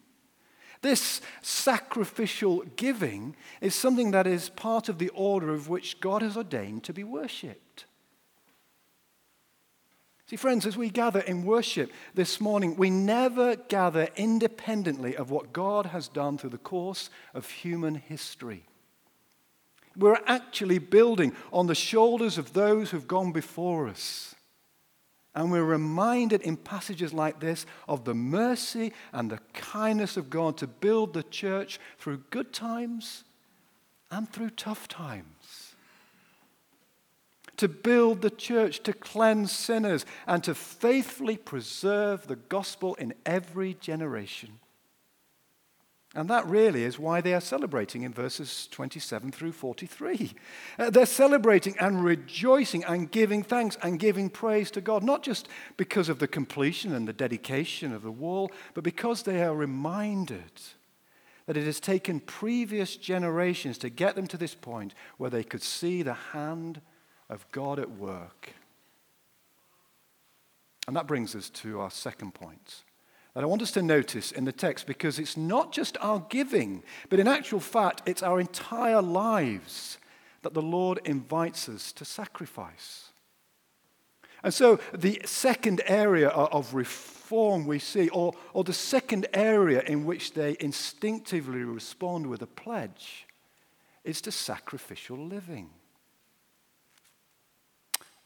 This 0.82 1.20
sacrificial 1.42 2.62
giving 2.76 3.34
is 3.60 3.74
something 3.74 4.12
that 4.12 4.26
is 4.26 4.50
part 4.50 4.88
of 4.88 4.98
the 4.98 5.08
order 5.10 5.52
of 5.52 5.68
which 5.68 6.00
God 6.00 6.22
has 6.22 6.36
ordained 6.36 6.84
to 6.84 6.92
be 6.92 7.02
worshipped. 7.02 7.65
See, 10.28 10.36
friends, 10.36 10.66
as 10.66 10.76
we 10.76 10.90
gather 10.90 11.20
in 11.20 11.44
worship 11.44 11.92
this 12.14 12.40
morning, 12.40 12.74
we 12.74 12.90
never 12.90 13.54
gather 13.54 14.08
independently 14.16 15.16
of 15.16 15.30
what 15.30 15.52
God 15.52 15.86
has 15.86 16.08
done 16.08 16.36
through 16.36 16.50
the 16.50 16.58
course 16.58 17.10
of 17.32 17.48
human 17.48 17.94
history. 17.94 18.64
We're 19.96 20.20
actually 20.26 20.80
building 20.80 21.32
on 21.52 21.68
the 21.68 21.76
shoulders 21.76 22.38
of 22.38 22.52
those 22.54 22.90
who've 22.90 23.06
gone 23.06 23.30
before 23.30 23.86
us. 23.86 24.34
And 25.32 25.52
we're 25.52 25.62
reminded 25.62 26.42
in 26.42 26.56
passages 26.56 27.12
like 27.12 27.38
this 27.38 27.64
of 27.86 28.04
the 28.04 28.14
mercy 28.14 28.92
and 29.12 29.30
the 29.30 29.40
kindness 29.52 30.16
of 30.16 30.28
God 30.28 30.56
to 30.58 30.66
build 30.66 31.14
the 31.14 31.22
church 31.22 31.78
through 31.98 32.24
good 32.30 32.52
times 32.52 33.22
and 34.10 34.28
through 34.28 34.50
tough 34.50 34.88
times. 34.88 35.65
To 37.58 37.68
build 37.68 38.22
the 38.22 38.30
church, 38.30 38.82
to 38.82 38.92
cleanse 38.92 39.52
sinners, 39.52 40.04
and 40.26 40.44
to 40.44 40.54
faithfully 40.54 41.36
preserve 41.36 42.26
the 42.26 42.36
gospel 42.36 42.94
in 42.96 43.14
every 43.24 43.74
generation. 43.74 44.58
And 46.16 46.30
that 46.30 46.46
really 46.46 46.82
is 46.84 46.98
why 46.98 47.20
they 47.20 47.34
are 47.34 47.42
celebrating 47.42 48.02
in 48.02 48.12
verses 48.14 48.68
27 48.70 49.32
through 49.32 49.52
43. 49.52 50.32
Uh, 50.78 50.88
they're 50.88 51.04
celebrating 51.04 51.76
and 51.78 52.02
rejoicing 52.02 52.84
and 52.84 53.10
giving 53.10 53.42
thanks 53.42 53.76
and 53.82 53.98
giving 53.98 54.30
praise 54.30 54.70
to 54.72 54.80
God, 54.80 55.02
not 55.02 55.22
just 55.22 55.46
because 55.76 56.08
of 56.08 56.18
the 56.18 56.26
completion 56.26 56.94
and 56.94 57.06
the 57.06 57.12
dedication 57.12 57.92
of 57.92 58.02
the 58.02 58.10
wall, 58.10 58.50
but 58.72 58.82
because 58.82 59.24
they 59.24 59.42
are 59.42 59.54
reminded 59.54 60.52
that 61.44 61.58
it 61.58 61.64
has 61.64 61.80
taken 61.80 62.20
previous 62.20 62.96
generations 62.96 63.76
to 63.78 63.90
get 63.90 64.16
them 64.16 64.26
to 64.28 64.38
this 64.38 64.54
point 64.54 64.94
where 65.18 65.30
they 65.30 65.44
could 65.44 65.62
see 65.62 66.02
the 66.02 66.14
hand 66.14 66.80
of 67.28 67.50
God 67.52 67.78
at 67.78 67.90
work. 67.90 68.52
And 70.86 70.96
that 70.96 71.06
brings 71.06 71.34
us 71.34 71.50
to 71.50 71.80
our 71.80 71.90
second 71.90 72.34
point 72.34 72.82
that 73.36 73.42
I 73.42 73.46
want 73.46 73.60
us 73.60 73.72
to 73.72 73.82
notice 73.82 74.32
in 74.32 74.46
the 74.46 74.52
text 74.52 74.86
because 74.86 75.18
it's 75.18 75.36
not 75.36 75.70
just 75.70 75.98
our 76.00 76.24
giving, 76.30 76.82
but 77.10 77.20
in 77.20 77.28
actual 77.28 77.60
fact, 77.60 78.00
it's 78.06 78.22
our 78.22 78.40
entire 78.40 79.02
lives 79.02 79.98
that 80.40 80.54
the 80.54 80.62
Lord 80.62 81.00
invites 81.04 81.68
us 81.68 81.92
to 81.92 82.06
sacrifice. 82.06 83.10
And 84.42 84.54
so, 84.54 84.78
the 84.94 85.20
second 85.26 85.82
area 85.84 86.28
of 86.28 86.72
reform 86.72 87.66
we 87.66 87.78
see, 87.78 88.08
or, 88.08 88.32
or 88.54 88.64
the 88.64 88.72
second 88.72 89.26
area 89.34 89.82
in 89.82 90.06
which 90.06 90.32
they 90.32 90.56
instinctively 90.58 91.62
respond 91.62 92.28
with 92.28 92.40
a 92.40 92.46
pledge, 92.46 93.26
is 94.02 94.22
to 94.22 94.32
sacrificial 94.32 95.18
living. 95.18 95.68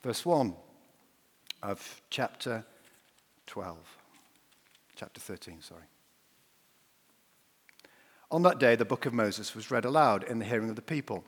Verse 0.02 0.24
1 0.24 0.54
of 1.62 2.00
chapter 2.08 2.64
12 3.46 3.76
chapter 5.00 5.18
13, 5.18 5.62
sorry. 5.62 5.82
On 8.30 8.42
that 8.42 8.58
day, 8.58 8.76
the 8.76 8.84
book 8.84 9.06
of 9.06 9.14
Moses 9.14 9.54
was 9.54 9.70
read 9.70 9.86
aloud 9.86 10.24
in 10.24 10.38
the 10.38 10.44
hearing 10.44 10.68
of 10.68 10.76
the 10.76 10.82
people. 10.82 11.24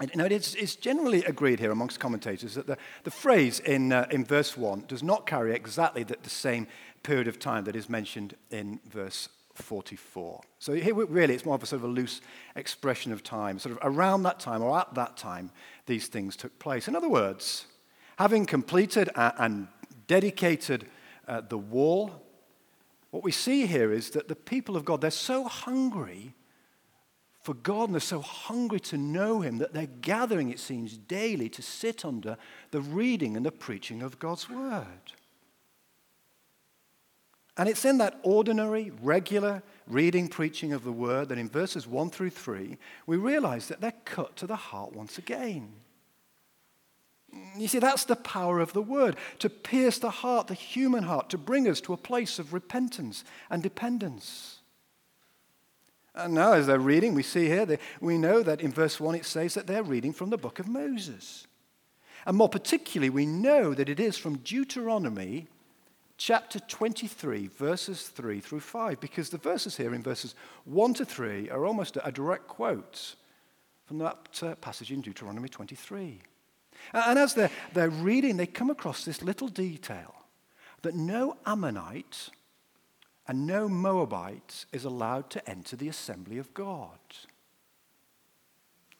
And, 0.00 0.10
you 0.10 0.16
know, 0.16 0.24
it's, 0.24 0.54
it's, 0.54 0.74
generally 0.74 1.24
agreed 1.24 1.60
here 1.60 1.70
amongst 1.70 2.00
commentators 2.00 2.54
that 2.54 2.66
the, 2.66 2.76
the 3.04 3.10
phrase 3.10 3.60
in, 3.60 3.92
uh, 3.92 4.06
in 4.10 4.24
verse 4.24 4.56
1 4.56 4.84
does 4.88 5.02
not 5.02 5.26
carry 5.26 5.54
exactly 5.54 6.02
the, 6.02 6.16
the 6.22 6.30
same 6.30 6.66
period 7.04 7.28
of 7.28 7.38
time 7.38 7.64
that 7.64 7.76
is 7.76 7.88
mentioned 7.88 8.34
in 8.50 8.80
verse 8.88 9.28
44. 9.54 10.40
So 10.58 10.72
here, 10.74 10.94
really, 10.94 11.34
it's 11.34 11.44
more 11.44 11.54
of 11.54 11.62
a 11.62 11.66
sort 11.66 11.82
of 11.82 11.88
a 11.88 11.92
loose 11.92 12.20
expression 12.56 13.12
of 13.12 13.22
time. 13.22 13.60
Sort 13.60 13.76
of 13.76 13.78
around 13.82 14.24
that 14.24 14.40
time 14.40 14.62
or 14.62 14.76
at 14.76 14.94
that 14.94 15.16
time, 15.16 15.50
these 15.86 16.08
things 16.08 16.36
took 16.36 16.58
place. 16.58 16.88
In 16.88 16.96
other 16.96 17.08
words, 17.08 17.66
having 18.18 18.46
completed 18.46 19.10
and 19.16 19.68
dedicated 20.06 20.86
uh, 21.26 21.40
the 21.40 21.58
wall 21.58 22.22
what 23.10 23.24
we 23.24 23.32
see 23.32 23.66
here 23.66 23.92
is 23.92 24.10
that 24.10 24.28
the 24.28 24.36
people 24.36 24.76
of 24.76 24.84
God, 24.84 25.00
they're 25.00 25.10
so 25.10 25.44
hungry 25.44 26.34
for 27.42 27.54
God 27.54 27.84
and 27.84 27.94
they're 27.94 28.00
so 28.00 28.20
hungry 28.20 28.80
to 28.80 28.98
know 28.98 29.40
Him 29.40 29.58
that 29.58 29.72
they're 29.72 29.86
gathering, 29.86 30.50
it 30.50 30.58
seems, 30.58 30.98
daily 30.98 31.48
to 31.50 31.62
sit 31.62 32.04
under 32.04 32.36
the 32.70 32.82
reading 32.82 33.36
and 33.36 33.46
the 33.46 33.52
preaching 33.52 34.02
of 34.02 34.18
God's 34.18 34.50
Word. 34.50 35.12
And 37.56 37.68
it's 37.68 37.84
in 37.84 37.98
that 37.98 38.20
ordinary, 38.22 38.92
regular 39.02 39.62
reading, 39.86 40.28
preaching 40.28 40.72
of 40.72 40.84
the 40.84 40.92
Word 40.92 41.30
that 41.30 41.38
in 41.38 41.48
verses 41.48 41.86
1 41.86 42.10
through 42.10 42.30
3, 42.30 42.76
we 43.06 43.16
realize 43.16 43.68
that 43.68 43.80
they're 43.80 43.92
cut 44.04 44.36
to 44.36 44.46
the 44.46 44.56
heart 44.56 44.92
once 44.92 45.16
again. 45.16 45.72
You 47.56 47.68
see, 47.68 47.78
that's 47.78 48.04
the 48.04 48.16
power 48.16 48.60
of 48.60 48.72
the 48.72 48.82
word 48.82 49.16
to 49.40 49.50
pierce 49.50 49.98
the 49.98 50.10
heart, 50.10 50.46
the 50.46 50.54
human 50.54 51.04
heart, 51.04 51.28
to 51.30 51.38
bring 51.38 51.68
us 51.68 51.80
to 51.82 51.92
a 51.92 51.98
place 51.98 52.38
of 52.38 52.52
repentance 52.52 53.24
and 53.50 53.62
dependence. 53.62 54.58
And 56.14 56.34
now, 56.34 56.52
as 56.52 56.66
they're 56.66 56.78
reading, 56.78 57.14
we 57.14 57.22
see 57.22 57.46
here, 57.46 57.78
we 58.00 58.18
know 58.18 58.42
that 58.42 58.60
in 58.60 58.72
verse 58.72 58.98
1 58.98 59.14
it 59.14 59.24
says 59.24 59.54
that 59.54 59.66
they're 59.66 59.82
reading 59.82 60.12
from 60.12 60.30
the 60.30 60.38
book 60.38 60.58
of 60.58 60.66
Moses. 60.66 61.46
And 62.26 62.36
more 62.36 62.48
particularly, 62.48 63.10
we 63.10 63.26
know 63.26 63.74
that 63.74 63.88
it 63.88 64.00
is 64.00 64.18
from 64.18 64.38
Deuteronomy 64.38 65.46
chapter 66.16 66.58
23, 66.58 67.46
verses 67.46 68.08
3 68.08 68.40
through 68.40 68.60
5, 68.60 69.00
because 69.00 69.30
the 69.30 69.38
verses 69.38 69.76
here 69.76 69.94
in 69.94 70.02
verses 70.02 70.34
1 70.64 70.94
to 70.94 71.04
3 71.04 71.50
are 71.50 71.64
almost 71.64 71.96
a 72.02 72.10
direct 72.10 72.48
quote 72.48 73.14
from 73.86 73.98
that 73.98 74.42
uh, 74.42 74.54
passage 74.56 74.90
in 74.90 75.00
Deuteronomy 75.00 75.48
23. 75.48 76.20
And 76.92 77.18
as 77.18 77.34
they're, 77.34 77.50
they're 77.72 77.90
reading, 77.90 78.36
they 78.36 78.46
come 78.46 78.70
across 78.70 79.04
this 79.04 79.22
little 79.22 79.48
detail 79.48 80.14
that 80.82 80.94
no 80.94 81.36
Ammonite 81.46 82.30
and 83.26 83.46
no 83.46 83.68
Moabite 83.68 84.64
is 84.72 84.84
allowed 84.84 85.28
to 85.30 85.48
enter 85.48 85.76
the 85.76 85.88
assembly 85.88 86.38
of 86.38 86.54
God. 86.54 86.98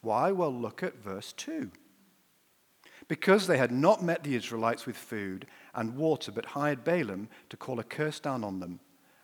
Why? 0.02 0.30
Well, 0.32 0.52
look 0.52 0.82
at 0.82 1.02
verse 1.02 1.32
2. 1.32 1.70
Because 3.08 3.46
they 3.46 3.56
had 3.56 3.72
not 3.72 4.02
met 4.02 4.22
the 4.22 4.36
Israelites 4.36 4.84
with 4.84 4.96
food 4.96 5.46
and 5.74 5.96
water, 5.96 6.30
but 6.30 6.44
hired 6.46 6.84
Balaam 6.84 7.28
to 7.48 7.56
call 7.56 7.80
a 7.80 7.84
curse 7.84 8.20
down 8.20 8.44
on 8.44 8.60
them. 8.60 8.80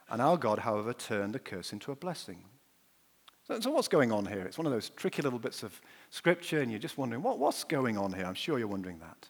And 0.08 0.22
our 0.22 0.38
God, 0.38 0.60
however, 0.60 0.94
turned 0.94 1.34
the 1.34 1.38
curse 1.38 1.72
into 1.72 1.92
a 1.92 1.96
blessing. 1.96 2.44
So, 3.46 3.60
so 3.60 3.70
what's 3.70 3.88
going 3.88 4.10
on 4.10 4.24
here? 4.24 4.40
It's 4.40 4.56
one 4.56 4.66
of 4.66 4.72
those 4.72 4.88
tricky 4.90 5.20
little 5.20 5.38
bits 5.38 5.62
of 5.62 5.78
scripture, 6.08 6.60
and 6.60 6.70
you're 6.70 6.80
just 6.80 6.96
wondering, 6.96 7.22
what, 7.22 7.38
what's 7.38 7.62
going 7.62 7.98
on 7.98 8.12
here? 8.12 8.24
I'm 8.24 8.34
sure 8.34 8.58
you're 8.58 8.66
wondering 8.66 9.00
that. 9.00 9.28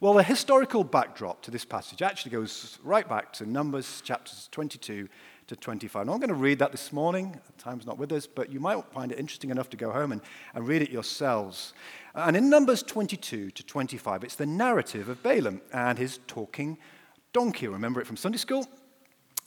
Well, 0.00 0.14
the 0.14 0.22
historical 0.22 0.84
backdrop 0.84 1.42
to 1.42 1.50
this 1.50 1.64
passage 1.64 2.00
actually 2.00 2.30
goes 2.30 2.78
right 2.82 3.06
back 3.06 3.34
to 3.34 3.46
Numbers 3.46 4.00
chapters 4.00 4.48
22 4.52 5.08
to 5.48 5.56
25. 5.56 6.02
And 6.02 6.10
I'm 6.10 6.18
going 6.18 6.28
to 6.28 6.34
read 6.34 6.58
that 6.60 6.72
this 6.72 6.94
morning. 6.94 7.38
Time's 7.58 7.86
not 7.86 7.98
with 7.98 8.10
us, 8.12 8.26
but 8.26 8.50
you 8.50 8.58
might 8.58 8.82
find 8.92 9.12
it 9.12 9.18
interesting 9.18 9.50
enough 9.50 9.68
to 9.70 9.76
go 9.76 9.90
home 9.90 10.12
and, 10.12 10.22
and 10.54 10.66
read 10.66 10.80
it 10.80 10.90
yourselves. 10.90 11.74
And 12.14 12.36
in 12.38 12.48
Numbers 12.48 12.82
22 12.82 13.50
to 13.50 13.62
25, 13.62 14.24
it's 14.24 14.36
the 14.36 14.46
narrative 14.46 15.10
of 15.10 15.22
Balaam 15.22 15.60
and 15.72 15.98
his 15.98 16.20
talking 16.26 16.78
donkey. 17.34 17.68
Remember 17.68 18.00
it 18.00 18.06
from 18.06 18.16
Sunday 18.16 18.38
school? 18.38 18.66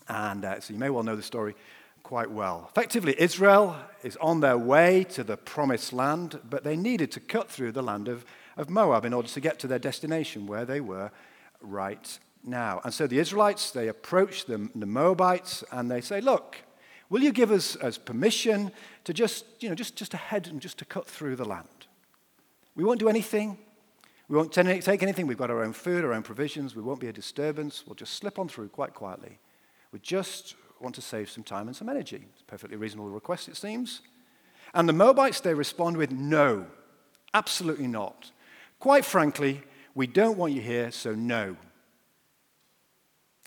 And 0.07 0.45
uh, 0.45 0.59
so 0.59 0.73
you 0.73 0.79
may 0.79 0.89
well 0.89 1.03
know 1.03 1.15
the 1.15 1.23
story 1.23 1.55
quite 2.03 2.31
well. 2.31 2.67
Effectively, 2.71 3.15
Israel 3.17 3.75
is 4.03 4.17
on 4.17 4.39
their 4.39 4.57
way 4.57 5.03
to 5.05 5.23
the 5.23 5.37
promised 5.37 5.93
land, 5.93 6.39
but 6.49 6.63
they 6.63 6.75
needed 6.75 7.11
to 7.11 7.19
cut 7.19 7.49
through 7.49 7.71
the 7.71 7.81
land 7.81 8.07
of, 8.07 8.25
of 8.57 8.69
Moab 8.69 9.05
in 9.05 9.13
order 9.13 9.27
to 9.27 9.39
get 9.39 9.59
to 9.59 9.67
their 9.67 9.79
destination 9.79 10.47
where 10.47 10.65
they 10.65 10.79
were 10.81 11.11
right 11.61 12.19
now. 12.43 12.81
And 12.83 12.93
so 12.93 13.07
the 13.07 13.19
Israelites, 13.19 13.71
they 13.71 13.87
approach 13.87 14.45
the, 14.45 14.69
the 14.75 14.85
Moabites 14.85 15.63
and 15.71 15.89
they 15.89 16.01
say, 16.01 16.21
Look, 16.21 16.57
will 17.09 17.21
you 17.21 17.31
give 17.31 17.51
us 17.51 17.75
as 17.75 17.97
permission 17.97 18.71
to 19.03 19.13
just, 19.13 19.45
you 19.59 19.69
know, 19.69 19.75
just, 19.75 19.95
just 19.95 20.11
to 20.11 20.17
head 20.17 20.47
and 20.47 20.61
just 20.61 20.77
to 20.79 20.85
cut 20.85 21.07
through 21.07 21.35
the 21.35 21.45
land? 21.45 21.87
We 22.75 22.83
won't 22.83 22.99
do 22.99 23.09
anything. 23.09 23.57
We 24.29 24.37
won't 24.37 24.53
take 24.53 25.01
anything. 25.01 25.25
We've 25.25 25.37
got 25.37 25.49
our 25.49 25.63
own 25.63 25.73
food, 25.73 26.05
our 26.05 26.13
own 26.13 26.21
provisions. 26.21 26.75
We 26.75 26.83
won't 26.83 26.99
be 26.99 27.07
a 27.07 27.13
disturbance. 27.13 27.83
We'll 27.85 27.95
just 27.95 28.13
slip 28.13 28.37
on 28.37 28.47
through 28.47 28.69
quite 28.69 28.93
quietly. 28.93 29.39
We're 29.91 29.99
just 29.99 30.55
want 30.81 30.95
to 30.95 31.01
save 31.01 31.29
some 31.29 31.43
time 31.43 31.67
and 31.67 31.75
some 31.75 31.89
energy. 31.89 32.25
It's 32.33 32.41
a 32.41 32.45
perfectly 32.45 32.77
reasonable 32.77 33.09
request, 33.09 33.47
it 33.47 33.57
seems. 33.57 34.01
And 34.73 34.87
the 34.87 34.93
Moabites, 34.93 35.41
they 35.41 35.53
respond 35.53 35.97
with 35.97 36.11
no, 36.11 36.65
absolutely 37.33 37.87
not. 37.87 38.31
Quite 38.79 39.05
frankly, 39.05 39.61
we 39.95 40.07
don't 40.07 40.37
want 40.37 40.53
you 40.53 40.61
here, 40.61 40.91
so 40.91 41.13
no. 41.13 41.55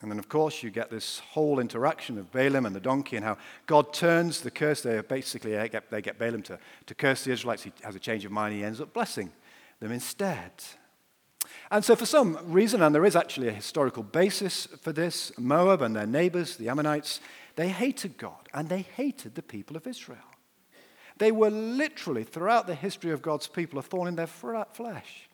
And 0.03 0.11
then, 0.11 0.19
of 0.19 0.29
course, 0.29 0.65
you 0.65 0.71
get 0.71 0.91
this 0.91 1.21
whole 1.21 1.61
interaction 1.61 2.19
of 2.19 2.33
Balaam 2.33 2.67
and 2.67 2.75
the 2.75 2.81
donkey 2.81 3.15
and 3.15 3.25
how 3.25 3.39
God 3.67 3.93
turns 3.93 4.41
the 4.41 4.51
curse. 4.51 4.83
They 4.83 5.01
basically 5.01 5.53
they 5.53 5.69
get, 5.69 5.91
they 5.93 6.03
get 6.03 6.19
Balaam 6.19 6.43
to, 6.43 6.59
to 6.87 6.95
curse 6.95 7.23
the 7.23 7.31
Israelites. 7.31 7.63
He 7.63 7.73
has 7.85 7.95
a 7.95 8.01
change 8.01 8.25
of 8.25 8.33
mind. 8.33 8.55
He 8.55 8.65
ends 8.65 8.81
up 8.81 8.93
blessing 8.93 9.31
them 9.79 9.93
instead. 9.93 10.51
And 11.71 11.85
so, 11.85 11.97
for 11.97 12.07
some 12.07 12.39
reason, 12.45 12.83
and 12.83 12.95
there 12.95 13.05
is 13.05 13.17
actually 13.17 13.49
a 13.49 13.53
historical 13.53 14.03
basis 14.03 14.67
for 14.81 14.93
this, 14.93 15.33
Moab 15.39 15.83
and 15.83 15.97
their 15.97 16.07
neighbors, 16.07 16.57
the 16.57 16.69
Ammonites, 16.69 17.21
they 17.57 17.69
hated 17.69 18.17
God 18.19 18.49
and 18.53 18.69
they 18.69 18.83
hated 18.83 19.35
the 19.35 19.43
people 19.43 19.77
of 19.77 19.87
Israel. 19.87 20.19
They 21.19 21.33
were 21.33 21.51
literally, 21.51 22.25
throughout 22.25 22.67
the 22.67 22.75
history 22.75 23.11
of 23.11 23.23
God's 23.23 23.47
people, 23.47 23.79
a 23.79 23.83
thorn 23.83 24.09
in 24.09 24.17
their 24.17 24.27
flesh. 24.27 25.29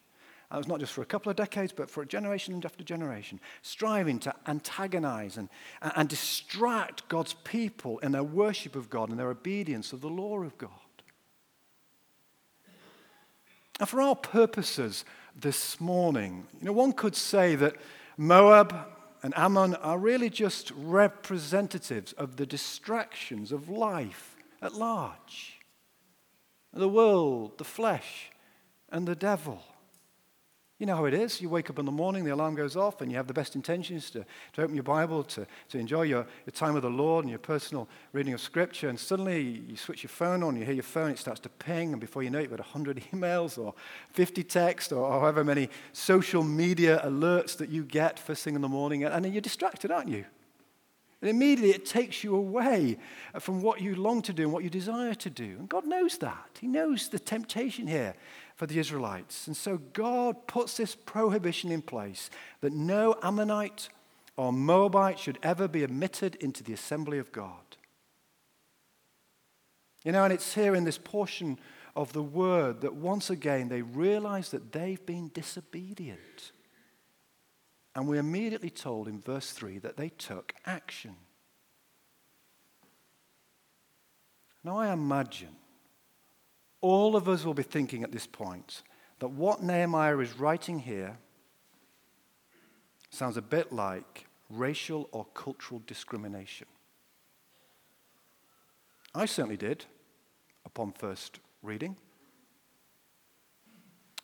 And 0.51 0.57
it 0.57 0.61
was 0.61 0.69
not 0.69 0.81
just 0.81 0.93
for 0.93 1.03
a 1.03 1.07
couple 1.07 1.31
of 1.31 1.37
decades, 1.37 1.73
but 1.73 1.91
for 1.91 2.03
a 2.03 2.07
generation 2.07 2.61
after 2.65 2.83
generation, 2.83 3.39
striving 3.63 4.19
to 4.21 4.35
antagonize 4.47 5.37
and, 5.37 5.49
and 5.83 6.09
distract 6.09 7.09
God's 7.09 7.35
people 7.45 7.99
in 7.99 8.13
their 8.13 8.25
worship 8.25 8.75
of 8.75 8.89
God 8.89 9.11
and 9.11 9.19
their 9.19 9.31
obedience 9.31 9.93
of 9.93 10.01
the 10.01 10.09
law 10.09 10.43
of 10.43 10.57
God. 10.57 10.71
And 13.79 13.89
for 13.89 14.01
our 14.01 14.17
purposes 14.17 15.05
this 15.41 15.81
morning, 15.81 16.47
you 16.59 16.67
know, 16.67 16.73
one 16.73 16.93
could 16.93 17.15
say 17.15 17.55
that 17.55 17.77
Moab 18.17 18.75
and 19.23 19.37
Ammon 19.37 19.75
are 19.77 19.99
really 19.99 20.31
just 20.31 20.73
representatives 20.73 22.13
of 22.15 22.37
the 22.37 22.47
distractions 22.47 23.53
of 23.53 23.69
life 23.69 24.37
at 24.61 24.75
large 24.75 25.59
the 26.73 26.89
world, 26.89 27.59
the 27.59 27.65
flesh, 27.65 28.31
and 28.91 29.07
the 29.07 29.17
devil. 29.17 29.63
You 30.79 30.87
know 30.87 30.95
how 30.95 31.07
it 31.07 31.15
is. 31.15 31.41
You 31.41 31.49
wake 31.49 31.71
up 31.71 31.81
in 31.81 31.87
the 31.87 31.93
morning, 31.93 32.23
the 32.23 32.33
alarm 32.33 32.55
goes 32.55 32.77
off, 32.77 33.01
and 33.01 33.11
you 33.11 33.17
have 33.17 33.27
the 33.27 33.35
best 33.35 33.57
intentions 33.57 34.11
to, 34.11 34.25
to 34.53 34.63
open 34.63 34.77
your 34.77 34.85
Bible, 34.85 35.25
to, 35.25 35.45
to 35.71 35.79
enjoy 35.79 36.03
your, 36.03 36.25
your 36.47 36.53
time 36.53 36.75
with 36.75 36.85
the 36.85 36.89
Lord 36.89 37.25
and 37.25 37.31
your 37.31 37.41
personal 37.41 37.89
reading 38.13 38.33
of 38.33 38.41
Scripture. 38.41 38.89
And 38.89 38.99
suddenly 38.99 39.43
you 39.43 39.77
switch 39.77 40.05
your 40.05 40.11
phone 40.11 40.45
on, 40.45 40.55
you 40.55 40.65
hear 40.65 40.75
your 40.75 40.85
phone, 40.85 41.11
it 41.11 41.19
starts 41.19 41.41
to 41.41 41.49
ping, 41.49 41.91
and 41.91 42.01
before 42.01 42.23
you 42.23 42.31
know 42.31 42.39
it, 42.39 42.43
you've 42.43 42.53
got 42.53 42.61
100 42.61 43.03
emails 43.13 43.59
or 43.59 43.75
50 44.13 44.45
texts 44.45 44.93
or 44.93 45.11
however 45.11 45.43
many 45.43 45.69
social 45.93 46.45
media 46.45 47.03
alerts 47.05 47.57
that 47.57 47.71
you 47.71 47.83
get 47.83 48.17
first 48.17 48.45
thing 48.45 48.55
in 48.55 48.61
the 48.61 48.69
morning. 48.69 49.03
And 49.03 49.25
then 49.25 49.33
you're 49.33 49.41
distracted, 49.41 49.91
aren't 49.91 50.09
you? 50.09 50.27
And 51.21 51.29
immediately 51.29 51.71
it 51.71 51.85
takes 51.85 52.23
you 52.23 52.37
away 52.37 52.97
from 53.41 53.61
what 53.61 53.81
you 53.81 53.97
long 53.97 54.23
to 54.23 54.33
do 54.33 54.45
and 54.45 54.53
what 54.53 54.63
you 54.63 54.71
desire 54.71 55.15
to 55.15 55.31
do. 55.31 55.57
And 55.59 55.69
God 55.69 55.85
knows 55.85 56.19
that. 56.19 56.59
He 56.61 56.69
knows 56.69 57.09
the 57.09 57.19
temptation 57.19 57.89
here 57.89 58.15
for 58.59 58.67
the 58.67 58.81
Israelites. 58.81 59.47
And 59.47 59.57
so 59.57 59.79
God 59.93 60.49
puts 60.49 60.77
this 60.77 60.97
prohibition 60.97 61.71
in 61.71 61.81
place 61.81 62.29
that 62.61 62.73
no 62.73 63.15
Ammonite 63.23 63.89
or 64.37 64.53
Moabite 64.53 65.21
should 65.21 65.39
ever 65.45 65.69
be 65.69 65.85
admitted 65.85 66.35
into 66.35 66.65
the 66.65 66.73
assembly 66.73 67.19
of 67.19 67.31
God. 67.31 67.77
You 70.05 70.11
know, 70.11 70.25
and 70.25 70.33
it's 70.33 70.55
here 70.55 70.75
in 70.75 70.83
this 70.83 70.99
portion 70.99 71.57
of 71.95 72.13
the 72.13 72.23
word 72.23 72.81
that 72.81 72.97
once 72.97 73.31
again 73.31 73.69
they 73.69 73.83
realize 73.83 74.51
that 74.51 74.73
they've 74.73 75.05
been 75.07 75.31
disobedient. 75.33 76.51
And 77.95 78.09
we're 78.09 78.21
immediately 78.21 78.71
told 78.71 79.07
in 79.07 79.21
verse 79.21 79.53
3 79.53 79.79
that 79.79 79.97
they 79.97 80.09
took 80.09 80.53
action. 80.67 81.15
Now, 84.65 84.79
I 84.79 84.93
imagine 84.93 85.55
all 86.81 87.17
of 87.17 87.29
us 87.29 87.45
will 87.45 87.55
be 87.55 87.63
thinking 87.63 88.03
at 88.03 88.13
this 88.13 88.27
point 88.27 88.83
that 89.19 89.29
what 89.29 89.63
Nehemiah 89.63 90.19
is 90.19 90.39
writing 90.39 90.79
here 90.79 91.19
sounds 93.11 93.37
a 93.37 93.43
bit 93.43 93.73
like 93.73 94.27
racial 94.49 95.09
or 95.13 95.27
cultural 95.35 95.83
discrimination. 95.87 96.67
I 99.15 99.27
certainly 99.27 99.57
did 99.57 99.87
upon 100.65 100.93
first 100.93 101.41
reading. 101.63 101.97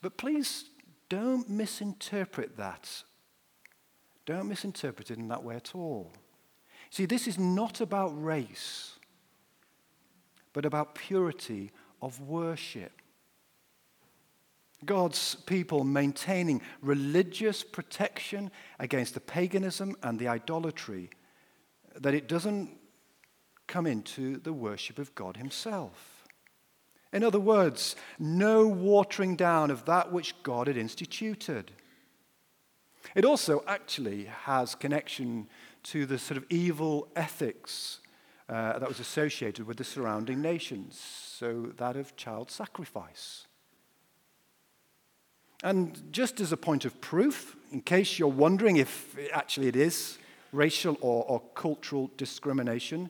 But 0.00 0.16
please 0.16 0.66
don't 1.08 1.48
misinterpret 1.48 2.56
that 2.56 3.04
don't 4.26 4.48
misinterpret 4.48 5.10
it 5.10 5.18
in 5.18 5.28
that 5.28 5.42
way 5.42 5.56
at 5.56 5.74
all. 5.74 6.12
See, 6.90 7.06
this 7.06 7.28
is 7.28 7.38
not 7.38 7.80
about 7.80 8.10
race, 8.22 8.98
but 10.52 10.64
about 10.64 10.94
purity 10.94 11.72
of 12.04 12.20
worship. 12.20 12.92
God's 14.84 15.36
people 15.46 15.82
maintaining 15.84 16.60
religious 16.82 17.64
protection 17.64 18.50
against 18.78 19.14
the 19.14 19.20
paganism 19.20 19.96
and 20.02 20.18
the 20.18 20.28
idolatry, 20.28 21.08
that 21.96 22.12
it 22.12 22.28
doesn't 22.28 22.76
come 23.66 23.86
into 23.86 24.36
the 24.36 24.52
worship 24.52 24.98
of 24.98 25.14
God 25.14 25.38
Himself. 25.38 26.26
In 27.10 27.24
other 27.24 27.40
words, 27.40 27.96
no 28.18 28.68
watering 28.68 29.34
down 29.34 29.70
of 29.70 29.86
that 29.86 30.12
which 30.12 30.34
God 30.42 30.66
had 30.66 30.76
instituted. 30.76 31.72
It 33.14 33.24
also 33.24 33.64
actually 33.66 34.24
has 34.24 34.74
connection 34.74 35.48
to 35.84 36.04
the 36.04 36.18
sort 36.18 36.36
of 36.36 36.44
evil 36.50 37.08
ethics 37.16 38.00
uh, 38.48 38.78
that 38.78 38.88
was 38.88 39.00
associated 39.00 39.66
with 39.66 39.76
the 39.76 39.84
surrounding 39.84 40.42
nations, 40.42 40.98
so 40.98 41.72
that 41.76 41.96
of 41.96 42.14
child 42.16 42.50
sacrifice. 42.50 43.46
And 45.62 46.12
just 46.12 46.40
as 46.40 46.52
a 46.52 46.56
point 46.56 46.84
of 46.84 47.00
proof, 47.00 47.56
in 47.72 47.80
case 47.80 48.18
you're 48.18 48.28
wondering 48.28 48.76
if 48.76 49.16
actually 49.32 49.68
it 49.68 49.76
is 49.76 50.18
racial 50.52 50.98
or, 51.00 51.24
or 51.24 51.40
cultural 51.54 52.10
discrimination, 52.16 53.08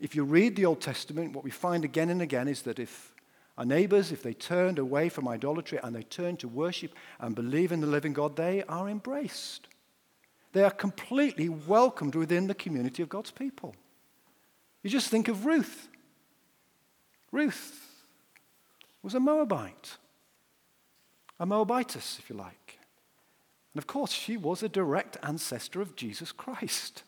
if 0.00 0.14
you 0.14 0.24
read 0.24 0.56
the 0.56 0.66
Old 0.66 0.80
Testament, 0.80 1.34
what 1.34 1.44
we 1.44 1.50
find 1.50 1.84
again 1.84 2.10
and 2.10 2.22
again 2.22 2.48
is 2.48 2.62
that 2.62 2.78
if 2.78 3.12
Our 3.60 3.66
neighbors, 3.66 4.10
if 4.10 4.22
they 4.22 4.32
turned 4.32 4.78
away 4.78 5.10
from 5.10 5.28
idolatry 5.28 5.78
and 5.82 5.94
they 5.94 6.02
turned 6.02 6.38
to 6.38 6.48
worship 6.48 6.94
and 7.18 7.34
believe 7.34 7.72
in 7.72 7.80
the 7.80 7.86
living 7.86 8.14
God, 8.14 8.34
they 8.34 8.62
are 8.70 8.88
embraced. 8.88 9.68
They 10.52 10.64
are 10.64 10.70
completely 10.70 11.50
welcomed 11.50 12.14
within 12.14 12.46
the 12.46 12.54
community 12.54 13.02
of 13.02 13.10
God's 13.10 13.30
people. 13.30 13.74
You 14.82 14.90
just 14.90 15.08
think 15.08 15.28
of 15.28 15.44
Ruth. 15.44 15.88
Ruth 17.32 18.04
was 19.02 19.14
a 19.14 19.20
Moabite, 19.20 19.96
a 21.38 21.46
Moabitess, 21.46 22.18
if 22.18 22.28
you 22.28 22.36
like. 22.36 22.78
And 23.74 23.80
of 23.80 23.86
course, 23.86 24.10
she 24.10 24.36
was 24.36 24.62
a 24.62 24.68
direct 24.68 25.16
ancestor 25.22 25.80
of 25.80 25.96
Jesus 25.96 26.32
Christ. 26.32 27.02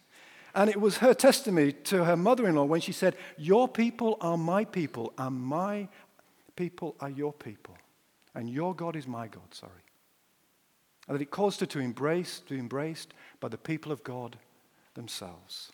And 0.55 0.69
it 0.69 0.81
was 0.81 0.99
her 0.99 1.15
testimony 1.15 1.73
to 1.73 2.05
her 2.05 2.17
mother 2.17 2.47
in 2.47 2.55
law 2.55 2.65
when 2.65 2.81
she 2.81 2.93
said, 2.93 3.17
Your 3.39 3.67
people 3.67 4.19
are 4.21 4.37
my 4.37 4.65
people, 4.65 5.13
and 5.17 5.41
my 5.41 5.89
people 6.57 6.95
are 7.01 7.11
your 7.11 7.33
people. 7.33 7.77
And 8.35 8.49
your 8.49 8.75
God 8.75 8.97
is 8.97 9.07
my 9.07 9.29
God, 9.29 9.55
sorry. 9.55 9.73
And 11.09 11.17
that 11.17 11.23
it 11.23 11.31
caused 11.31 11.61
her 11.61 11.67
to 11.67 11.81
embrace, 11.81 12.41
to 12.47 12.55
be 12.55 12.61
embraced 12.61 13.13
by 13.41 13.49
the 13.49 13.59
people 13.59 13.93
of 13.93 14.05
God 14.05 14.37
themselves. 14.95 15.73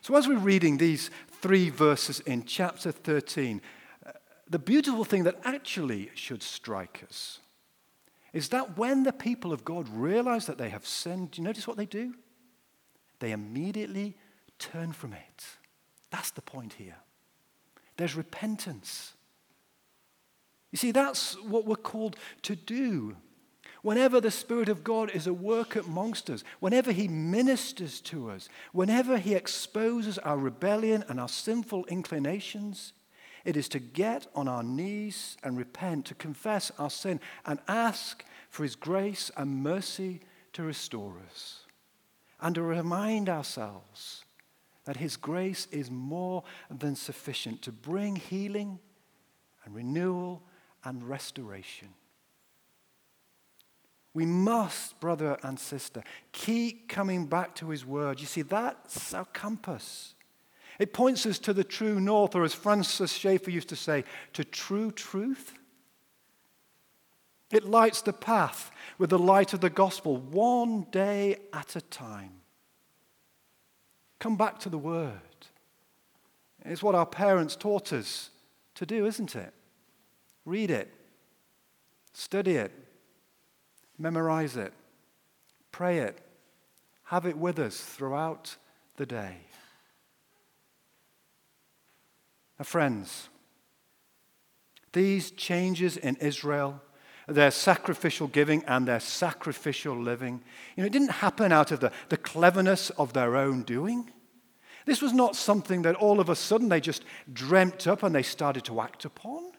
So, 0.00 0.16
as 0.16 0.28
we're 0.28 0.38
reading 0.38 0.78
these 0.78 1.10
three 1.40 1.70
verses 1.70 2.20
in 2.20 2.44
chapter 2.44 2.92
13, 2.92 3.60
uh, 4.04 4.12
the 4.48 4.58
beautiful 4.58 5.04
thing 5.04 5.24
that 5.24 5.40
actually 5.44 6.10
should 6.14 6.42
strike 6.42 7.04
us 7.08 7.40
is 8.32 8.50
that 8.50 8.76
when 8.76 9.04
the 9.04 9.12
people 9.12 9.52
of 9.52 9.64
God 9.64 9.88
realize 9.88 10.46
that 10.46 10.58
they 10.58 10.68
have 10.68 10.86
sinned, 10.86 11.32
do 11.32 11.40
you 11.40 11.46
notice 11.46 11.66
what 11.66 11.76
they 11.76 11.86
do? 11.86 12.14
They 13.20 13.32
immediately 13.32 14.16
turn 14.58 14.92
from 14.92 15.12
it. 15.12 15.44
That's 16.10 16.30
the 16.30 16.42
point 16.42 16.74
here. 16.74 16.96
There's 17.96 18.14
repentance. 18.14 19.14
You 20.70 20.78
see, 20.78 20.92
that's 20.92 21.34
what 21.42 21.66
we're 21.66 21.76
called 21.76 22.16
to 22.42 22.54
do. 22.54 23.16
Whenever 23.82 24.20
the 24.20 24.30
Spirit 24.30 24.68
of 24.68 24.82
God 24.82 25.10
is 25.10 25.26
at 25.26 25.36
work 25.36 25.76
amongst 25.76 26.30
us, 26.30 26.42
whenever 26.60 26.90
He 26.90 27.06
ministers 27.08 28.00
to 28.02 28.30
us, 28.30 28.48
whenever 28.72 29.18
He 29.18 29.34
exposes 29.34 30.18
our 30.18 30.36
rebellion 30.36 31.04
and 31.08 31.20
our 31.20 31.28
sinful 31.28 31.84
inclinations, 31.86 32.92
it 33.44 33.56
is 33.56 33.68
to 33.68 33.78
get 33.78 34.26
on 34.34 34.48
our 34.48 34.62
knees 34.62 35.36
and 35.42 35.56
repent, 35.56 36.06
to 36.06 36.14
confess 36.14 36.72
our 36.78 36.90
sin, 36.90 37.20
and 37.46 37.60
ask 37.68 38.24
for 38.50 38.64
His 38.64 38.74
grace 38.74 39.30
and 39.36 39.62
mercy 39.62 40.20
to 40.54 40.62
restore 40.64 41.14
us, 41.30 41.60
and 42.40 42.54
to 42.56 42.62
remind 42.62 43.28
ourselves 43.28 44.24
that 44.84 44.96
His 44.96 45.16
grace 45.16 45.68
is 45.70 45.90
more 45.90 46.42
than 46.70 46.96
sufficient 46.96 47.62
to 47.62 47.72
bring 47.72 48.16
healing 48.16 48.80
and 49.64 49.74
renewal 49.74 50.42
and 50.82 51.08
restoration. 51.08 51.88
We 54.14 54.26
must, 54.26 54.98
brother 55.00 55.38
and 55.42 55.58
sister, 55.58 56.02
keep 56.32 56.88
coming 56.88 57.26
back 57.26 57.54
to 57.56 57.68
His 57.70 57.84
Word. 57.84 58.20
You 58.20 58.26
see, 58.26 58.42
that's 58.42 59.14
our 59.14 59.26
compass. 59.26 60.14
It 60.78 60.92
points 60.92 61.26
us 61.26 61.38
to 61.40 61.52
the 61.52 61.64
true 61.64 62.00
north, 62.00 62.34
or 62.34 62.44
as 62.44 62.54
Francis 62.54 63.12
Schaeffer 63.12 63.50
used 63.50 63.68
to 63.68 63.76
say, 63.76 64.04
to 64.32 64.44
true 64.44 64.90
truth. 64.90 65.54
It 67.50 67.64
lights 67.64 68.02
the 68.02 68.12
path 68.12 68.70
with 68.98 69.10
the 69.10 69.18
light 69.18 69.52
of 69.52 69.60
the 69.60 69.70
gospel, 69.70 70.16
one 70.16 70.86
day 70.90 71.38
at 71.52 71.76
a 71.76 71.80
time. 71.80 72.32
Come 74.18 74.36
back 74.36 74.58
to 74.60 74.68
the 74.68 74.78
Word. 74.78 75.12
It's 76.64 76.82
what 76.82 76.94
our 76.94 77.06
parents 77.06 77.56
taught 77.56 77.92
us 77.92 78.30
to 78.74 78.84
do, 78.84 79.06
isn't 79.06 79.34
it? 79.34 79.52
Read 80.44 80.70
it, 80.70 80.92
study 82.12 82.56
it, 82.56 82.72
memorize 83.98 84.56
it, 84.56 84.72
pray 85.72 85.98
it, 85.98 86.18
have 87.04 87.26
it 87.26 87.36
with 87.36 87.58
us 87.58 87.80
throughout 87.80 88.56
the 88.96 89.06
day. 89.06 89.36
Now, 92.58 92.64
friends, 92.64 93.28
these 94.92 95.30
changes 95.30 95.96
in 95.96 96.16
Israel, 96.16 96.80
their 97.26 97.50
sacrificial 97.50 98.26
giving 98.26 98.64
and 98.64 98.88
their 98.88 99.00
sacrificial 99.00 99.96
living, 99.96 100.42
you 100.76 100.82
know, 100.82 100.86
it 100.86 100.92
didn't 100.92 101.10
happen 101.10 101.52
out 101.52 101.70
of 101.70 101.80
the, 101.80 101.92
the 102.08 102.16
cleverness 102.16 102.90
of 102.90 103.12
their 103.12 103.36
own 103.36 103.62
doing. 103.62 104.10
This 104.86 105.02
was 105.02 105.12
not 105.12 105.36
something 105.36 105.82
that 105.82 105.96
all 105.96 106.18
of 106.18 106.30
a 106.30 106.36
sudden 106.36 106.68
they 106.68 106.80
just 106.80 107.04
dreamt 107.32 107.86
up 107.86 108.02
and 108.02 108.14
they 108.14 108.22
started 108.22 108.64
to 108.64 108.80
act 108.80 109.04
upon. 109.04 109.52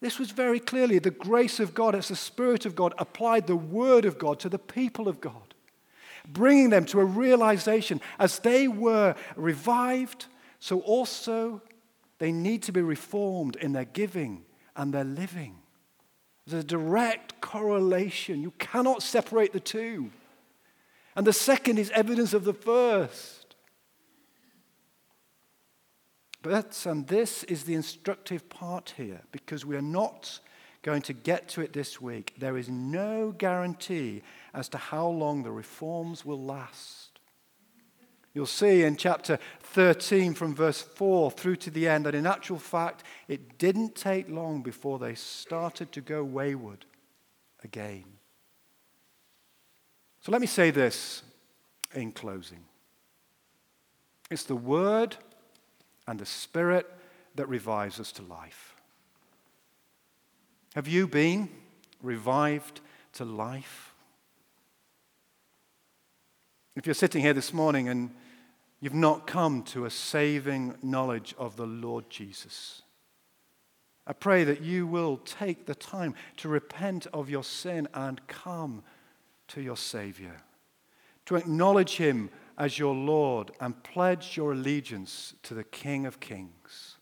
This 0.00 0.18
was 0.18 0.30
very 0.30 0.60
clearly 0.60 0.98
the 0.98 1.10
grace 1.10 1.60
of 1.60 1.74
God 1.74 1.94
as 1.94 2.08
the 2.08 2.16
Spirit 2.16 2.64
of 2.64 2.74
God 2.74 2.94
applied 2.98 3.46
the 3.46 3.56
Word 3.56 4.04
of 4.04 4.18
God 4.18 4.40
to 4.40 4.48
the 4.48 4.58
people 4.58 5.08
of 5.08 5.20
God, 5.20 5.54
bringing 6.26 6.70
them 6.70 6.86
to 6.86 7.00
a 7.00 7.04
realization 7.04 8.00
as 8.18 8.38
they 8.38 8.66
were 8.66 9.14
revived, 9.36 10.26
so 10.58 10.80
also 10.80 11.60
they 12.18 12.32
need 12.32 12.62
to 12.62 12.72
be 12.72 12.82
reformed 12.82 13.56
in 13.56 13.72
their 13.72 13.84
giving 13.84 14.44
and 14.74 14.92
their 14.92 15.04
living. 15.04 15.56
There's 16.46 16.64
a 16.64 16.66
direct 16.66 17.40
correlation. 17.40 18.40
You 18.40 18.52
cannot 18.52 19.02
separate 19.02 19.52
the 19.52 19.60
two. 19.60 20.10
And 21.14 21.26
the 21.26 21.32
second 21.32 21.78
is 21.78 21.90
evidence 21.90 22.32
of 22.32 22.44
the 22.44 22.54
first. 22.54 23.39
But, 26.42 26.86
and 26.86 27.06
this 27.06 27.44
is 27.44 27.64
the 27.64 27.74
instructive 27.74 28.48
part 28.48 28.94
here, 28.96 29.22
because 29.30 29.66
we 29.66 29.76
are 29.76 29.82
not 29.82 30.40
going 30.82 31.02
to 31.02 31.12
get 31.12 31.48
to 31.48 31.60
it 31.60 31.72
this 31.72 32.00
week. 32.00 32.34
There 32.38 32.56
is 32.56 32.68
no 32.68 33.32
guarantee 33.32 34.22
as 34.54 34.68
to 34.70 34.78
how 34.78 35.08
long 35.08 35.42
the 35.42 35.52
reforms 35.52 36.24
will 36.24 36.42
last. 36.42 37.10
You'll 38.32 38.46
see 38.46 38.84
in 38.84 38.96
chapter 38.96 39.38
13 39.60 40.34
from 40.34 40.54
verse 40.54 40.80
4 40.80 41.32
through 41.32 41.56
to 41.56 41.70
the 41.70 41.88
end 41.88 42.06
that 42.06 42.14
in 42.14 42.26
actual 42.26 42.58
fact, 42.58 43.02
it 43.26 43.58
didn't 43.58 43.96
take 43.96 44.30
long 44.30 44.62
before 44.62 44.98
they 44.98 45.14
started 45.14 45.90
to 45.92 46.00
go 46.00 46.22
wayward 46.22 46.86
again. 47.64 48.04
So 50.20 50.32
let 50.32 50.40
me 50.40 50.46
say 50.46 50.70
this 50.70 51.22
in 51.94 52.12
closing 52.12 52.64
it's 54.30 54.44
the 54.44 54.54
word 54.54 55.16
and 56.10 56.18
the 56.18 56.26
Spirit 56.26 56.92
that 57.36 57.48
revives 57.48 58.00
us 58.00 58.10
to 58.10 58.22
life. 58.22 58.74
Have 60.74 60.88
you 60.88 61.06
been 61.06 61.48
revived 62.02 62.80
to 63.12 63.24
life? 63.24 63.94
If 66.74 66.84
you're 66.84 66.94
sitting 66.94 67.22
here 67.22 67.32
this 67.32 67.54
morning 67.54 67.88
and 67.88 68.10
you've 68.80 68.92
not 68.92 69.28
come 69.28 69.62
to 69.64 69.84
a 69.84 69.90
saving 69.90 70.74
knowledge 70.82 71.32
of 71.38 71.54
the 71.54 71.66
Lord 71.66 72.10
Jesus, 72.10 72.82
I 74.04 74.12
pray 74.12 74.42
that 74.42 74.62
you 74.62 74.88
will 74.88 75.18
take 75.18 75.66
the 75.66 75.76
time 75.76 76.16
to 76.38 76.48
repent 76.48 77.06
of 77.12 77.30
your 77.30 77.44
sin 77.44 77.86
and 77.94 78.26
come 78.26 78.82
to 79.46 79.60
your 79.60 79.76
Savior, 79.76 80.42
to 81.26 81.36
acknowledge 81.36 81.98
Him 81.98 82.30
as 82.60 82.78
your 82.78 82.94
Lord 82.94 83.50
and 83.58 83.82
pledge 83.82 84.36
your 84.36 84.52
allegiance 84.52 85.34
to 85.44 85.54
the 85.54 85.64
King 85.64 86.04
of 86.04 86.20
Kings. 86.20 86.96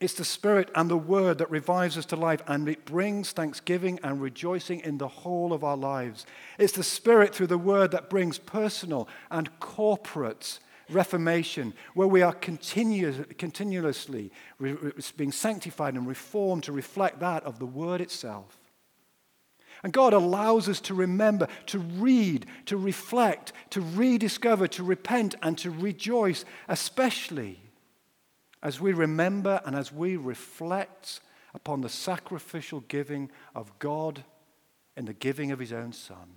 It's 0.00 0.14
the 0.14 0.24
Spirit 0.24 0.70
and 0.74 0.90
the 0.90 0.96
Word 0.96 1.36
that 1.36 1.50
revives 1.50 1.98
us 1.98 2.06
to 2.06 2.16
life 2.16 2.42
and 2.46 2.66
it 2.66 2.86
brings 2.86 3.32
thanksgiving 3.32 4.00
and 4.02 4.22
rejoicing 4.22 4.80
in 4.80 4.96
the 4.96 5.06
whole 5.06 5.52
of 5.52 5.62
our 5.62 5.76
lives. 5.76 6.24
It's 6.58 6.72
the 6.72 6.82
Spirit 6.82 7.34
through 7.34 7.48
the 7.48 7.58
Word 7.58 7.90
that 7.90 8.08
brings 8.08 8.38
personal 8.38 9.06
and 9.30 9.60
corporate 9.60 10.60
reformation, 10.88 11.74
where 11.92 12.08
we 12.08 12.22
are 12.22 12.32
continuously 12.32 14.32
being 14.58 15.32
sanctified 15.32 15.94
and 15.94 16.08
reformed 16.08 16.64
to 16.64 16.72
reflect 16.72 17.20
that 17.20 17.44
of 17.44 17.58
the 17.58 17.66
Word 17.66 18.00
itself. 18.00 18.56
And 19.82 19.92
God 19.92 20.12
allows 20.12 20.68
us 20.68 20.80
to 20.82 20.94
remember, 20.94 21.48
to 21.66 21.78
read, 21.78 22.46
to 22.66 22.76
reflect, 22.76 23.52
to 23.70 23.80
rediscover, 23.80 24.68
to 24.68 24.84
repent, 24.84 25.34
and 25.42 25.56
to 25.58 25.70
rejoice, 25.70 26.44
especially 26.68 27.60
as 28.62 28.80
we 28.80 28.92
remember 28.92 29.60
and 29.64 29.74
as 29.74 29.92
we 29.92 30.16
reflect 30.16 31.20
upon 31.54 31.80
the 31.80 31.88
sacrificial 31.88 32.80
giving 32.80 33.30
of 33.54 33.78
God 33.78 34.22
in 34.96 35.06
the 35.06 35.14
giving 35.14 35.50
of 35.50 35.58
His 35.58 35.72
own 35.72 35.92
Son. 35.92 36.36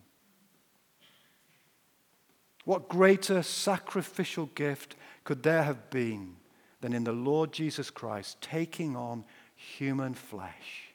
What 2.66 2.88
greater 2.88 3.44
sacrificial 3.44 4.46
gift 4.56 4.96
could 5.26 5.44
there 5.44 5.64
have 5.64 5.90
been 5.90 6.38
than 6.80 6.94
in 6.94 7.04
the 7.04 7.12
Lord 7.12 7.52
Jesus 7.52 7.90
Christ 7.90 8.42
taking 8.42 8.96
on 8.96 9.26
human 9.56 10.14
flesh? 10.14 10.93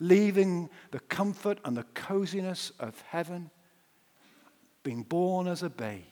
Leaving 0.00 0.68
the 0.90 1.00
comfort 1.00 1.58
and 1.64 1.76
the 1.76 1.84
coziness 1.94 2.72
of 2.78 3.00
heaven, 3.02 3.50
being 4.82 5.02
born 5.02 5.46
as 5.46 5.62
a 5.62 5.70
babe, 5.70 6.02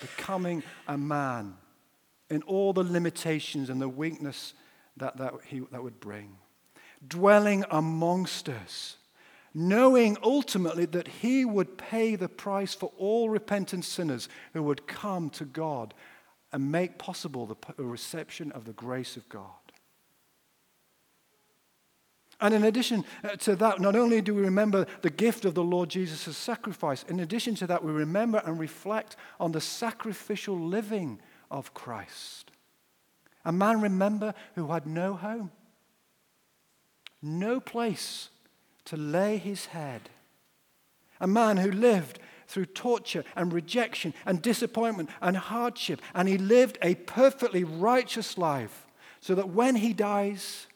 becoming 0.00 0.62
a 0.86 0.96
man, 0.96 1.54
in 2.30 2.42
all 2.42 2.72
the 2.72 2.84
limitations 2.84 3.68
and 3.68 3.80
the 3.80 3.88
weakness 3.88 4.54
that, 4.96 5.16
that, 5.16 5.34
he, 5.46 5.60
that 5.72 5.82
would 5.82 5.98
bring, 6.00 6.36
dwelling 7.06 7.64
amongst 7.70 8.48
us, 8.48 8.96
knowing 9.52 10.16
ultimately 10.22 10.86
that 10.86 11.08
he 11.08 11.44
would 11.44 11.76
pay 11.76 12.14
the 12.14 12.28
price 12.28 12.72
for 12.74 12.92
all 12.96 13.28
repentant 13.28 13.84
sinners 13.84 14.28
who 14.52 14.62
would 14.62 14.86
come 14.86 15.28
to 15.30 15.44
God 15.44 15.92
and 16.52 16.70
make 16.70 16.98
possible 16.98 17.46
the 17.46 17.84
reception 17.84 18.52
of 18.52 18.64
the 18.64 18.72
grace 18.72 19.16
of 19.16 19.28
God. 19.28 19.50
And 22.40 22.54
in 22.54 22.64
addition 22.64 23.04
uh, 23.22 23.36
to 23.36 23.56
that, 23.56 23.80
not 23.80 23.94
only 23.94 24.22
do 24.22 24.34
we 24.34 24.42
remember 24.42 24.86
the 25.02 25.10
gift 25.10 25.44
of 25.44 25.54
the 25.54 25.62
Lord 25.62 25.90
Jesus' 25.90 26.36
sacrifice, 26.36 27.04
in 27.08 27.20
addition 27.20 27.54
to 27.56 27.66
that, 27.66 27.84
we 27.84 27.92
remember 27.92 28.42
and 28.44 28.58
reflect 28.58 29.16
on 29.38 29.52
the 29.52 29.60
sacrificial 29.60 30.58
living 30.58 31.20
of 31.50 31.74
Christ. 31.74 32.50
A 33.44 33.52
man, 33.52 33.80
remember, 33.80 34.34
who 34.54 34.68
had 34.68 34.86
no 34.86 35.14
home, 35.14 35.50
no 37.22 37.60
place 37.60 38.30
to 38.86 38.96
lay 38.96 39.36
his 39.36 39.66
head. 39.66 40.08
A 41.20 41.26
man 41.26 41.58
who 41.58 41.70
lived 41.70 42.18
through 42.46 42.66
torture 42.66 43.24
and 43.36 43.52
rejection 43.52 44.14
and 44.24 44.42
disappointment 44.42 45.10
and 45.20 45.36
hardship, 45.36 46.00
and 46.14 46.28
he 46.28 46.38
lived 46.38 46.78
a 46.82 46.94
perfectly 46.94 47.64
righteous 47.64 48.38
life 48.38 48.86
so 49.20 49.34
that 49.34 49.50
when 49.50 49.76
he 49.76 49.92
dies, 49.92 50.66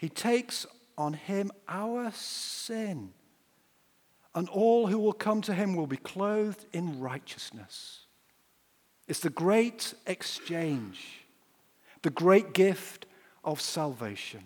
he 0.00 0.08
takes 0.08 0.64
on 0.96 1.12
him 1.12 1.52
our 1.68 2.10
sin, 2.12 3.10
and 4.34 4.48
all 4.48 4.86
who 4.86 4.98
will 4.98 5.12
come 5.12 5.42
to 5.42 5.52
him 5.52 5.76
will 5.76 5.86
be 5.86 5.98
clothed 5.98 6.64
in 6.72 7.00
righteousness. 7.00 8.06
It's 9.08 9.20
the 9.20 9.28
great 9.28 9.92
exchange, 10.06 11.26
the 12.00 12.08
great 12.08 12.54
gift 12.54 13.04
of 13.44 13.60
salvation. 13.60 14.40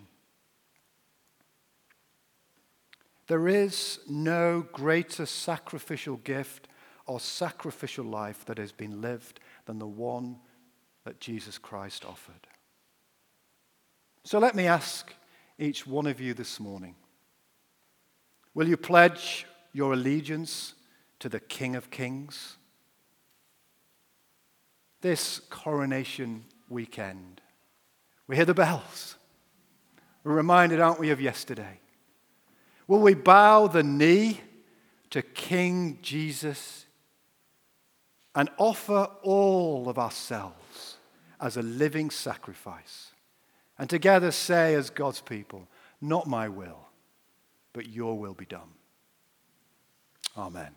There 3.29 3.47
is 3.47 4.01
no 4.09 4.67
greater 4.73 5.25
sacrificial 5.25 6.17
gift 6.17 6.67
or 7.07 7.21
sacrificial 7.21 8.05
life 8.05 8.45
that 8.47 8.59
has 8.59 8.73
been 8.73 9.01
lived 9.01 9.39
than 9.67 9.79
the 9.79 9.87
one 9.87 10.41
that 11.05 11.21
Jesus 11.21 11.59
Christ 11.59 12.05
offered. 12.05 12.49
So 14.25 14.41
let 14.41 14.57
me 14.57 14.67
ask 14.67 15.15
each 15.59 15.87
one 15.87 16.07
of 16.07 16.21
you 16.21 16.35
this 16.35 16.59
morning 16.59 16.95
will 18.55 18.69
you 18.69 18.77
pledge 18.77 19.47
your 19.73 19.93
allegiance 19.93 20.75
to 21.19 21.29
the 21.29 21.41
King 21.41 21.75
of 21.75 21.91
Kings? 21.91 22.57
This 25.01 25.41
coronation 25.51 26.45
weekend, 26.69 27.41
we 28.27 28.37
hear 28.37 28.45
the 28.45 28.55
bells. 28.55 29.17
We're 30.23 30.35
reminded, 30.35 30.81
aren't 30.81 31.01
we, 31.01 31.11
of 31.11 31.21
yesterday? 31.21 31.81
Will 32.87 33.01
we 33.01 33.15
bow 33.15 33.67
the 33.67 33.83
knee 33.83 34.41
to 35.11 35.21
King 35.21 35.99
Jesus 36.01 36.87
and 38.35 38.49
offer 38.57 39.09
all 39.23 39.89
of 39.89 39.99
ourselves 39.99 40.97
as 41.41 41.57
a 41.57 41.63
living 41.63 42.11
sacrifice? 42.11 43.14
And 43.79 43.91
together 43.91 44.31
say, 44.31 44.75
as 44.75 44.91
God's 44.91 45.21
people, 45.21 45.69
not 46.01 46.27
my 46.27 46.49
will, 46.49 46.89
but 47.73 47.89
your 47.89 48.19
will 48.19 48.35
be 48.35 48.47
done. 48.47 48.69
Amen. 50.37 50.71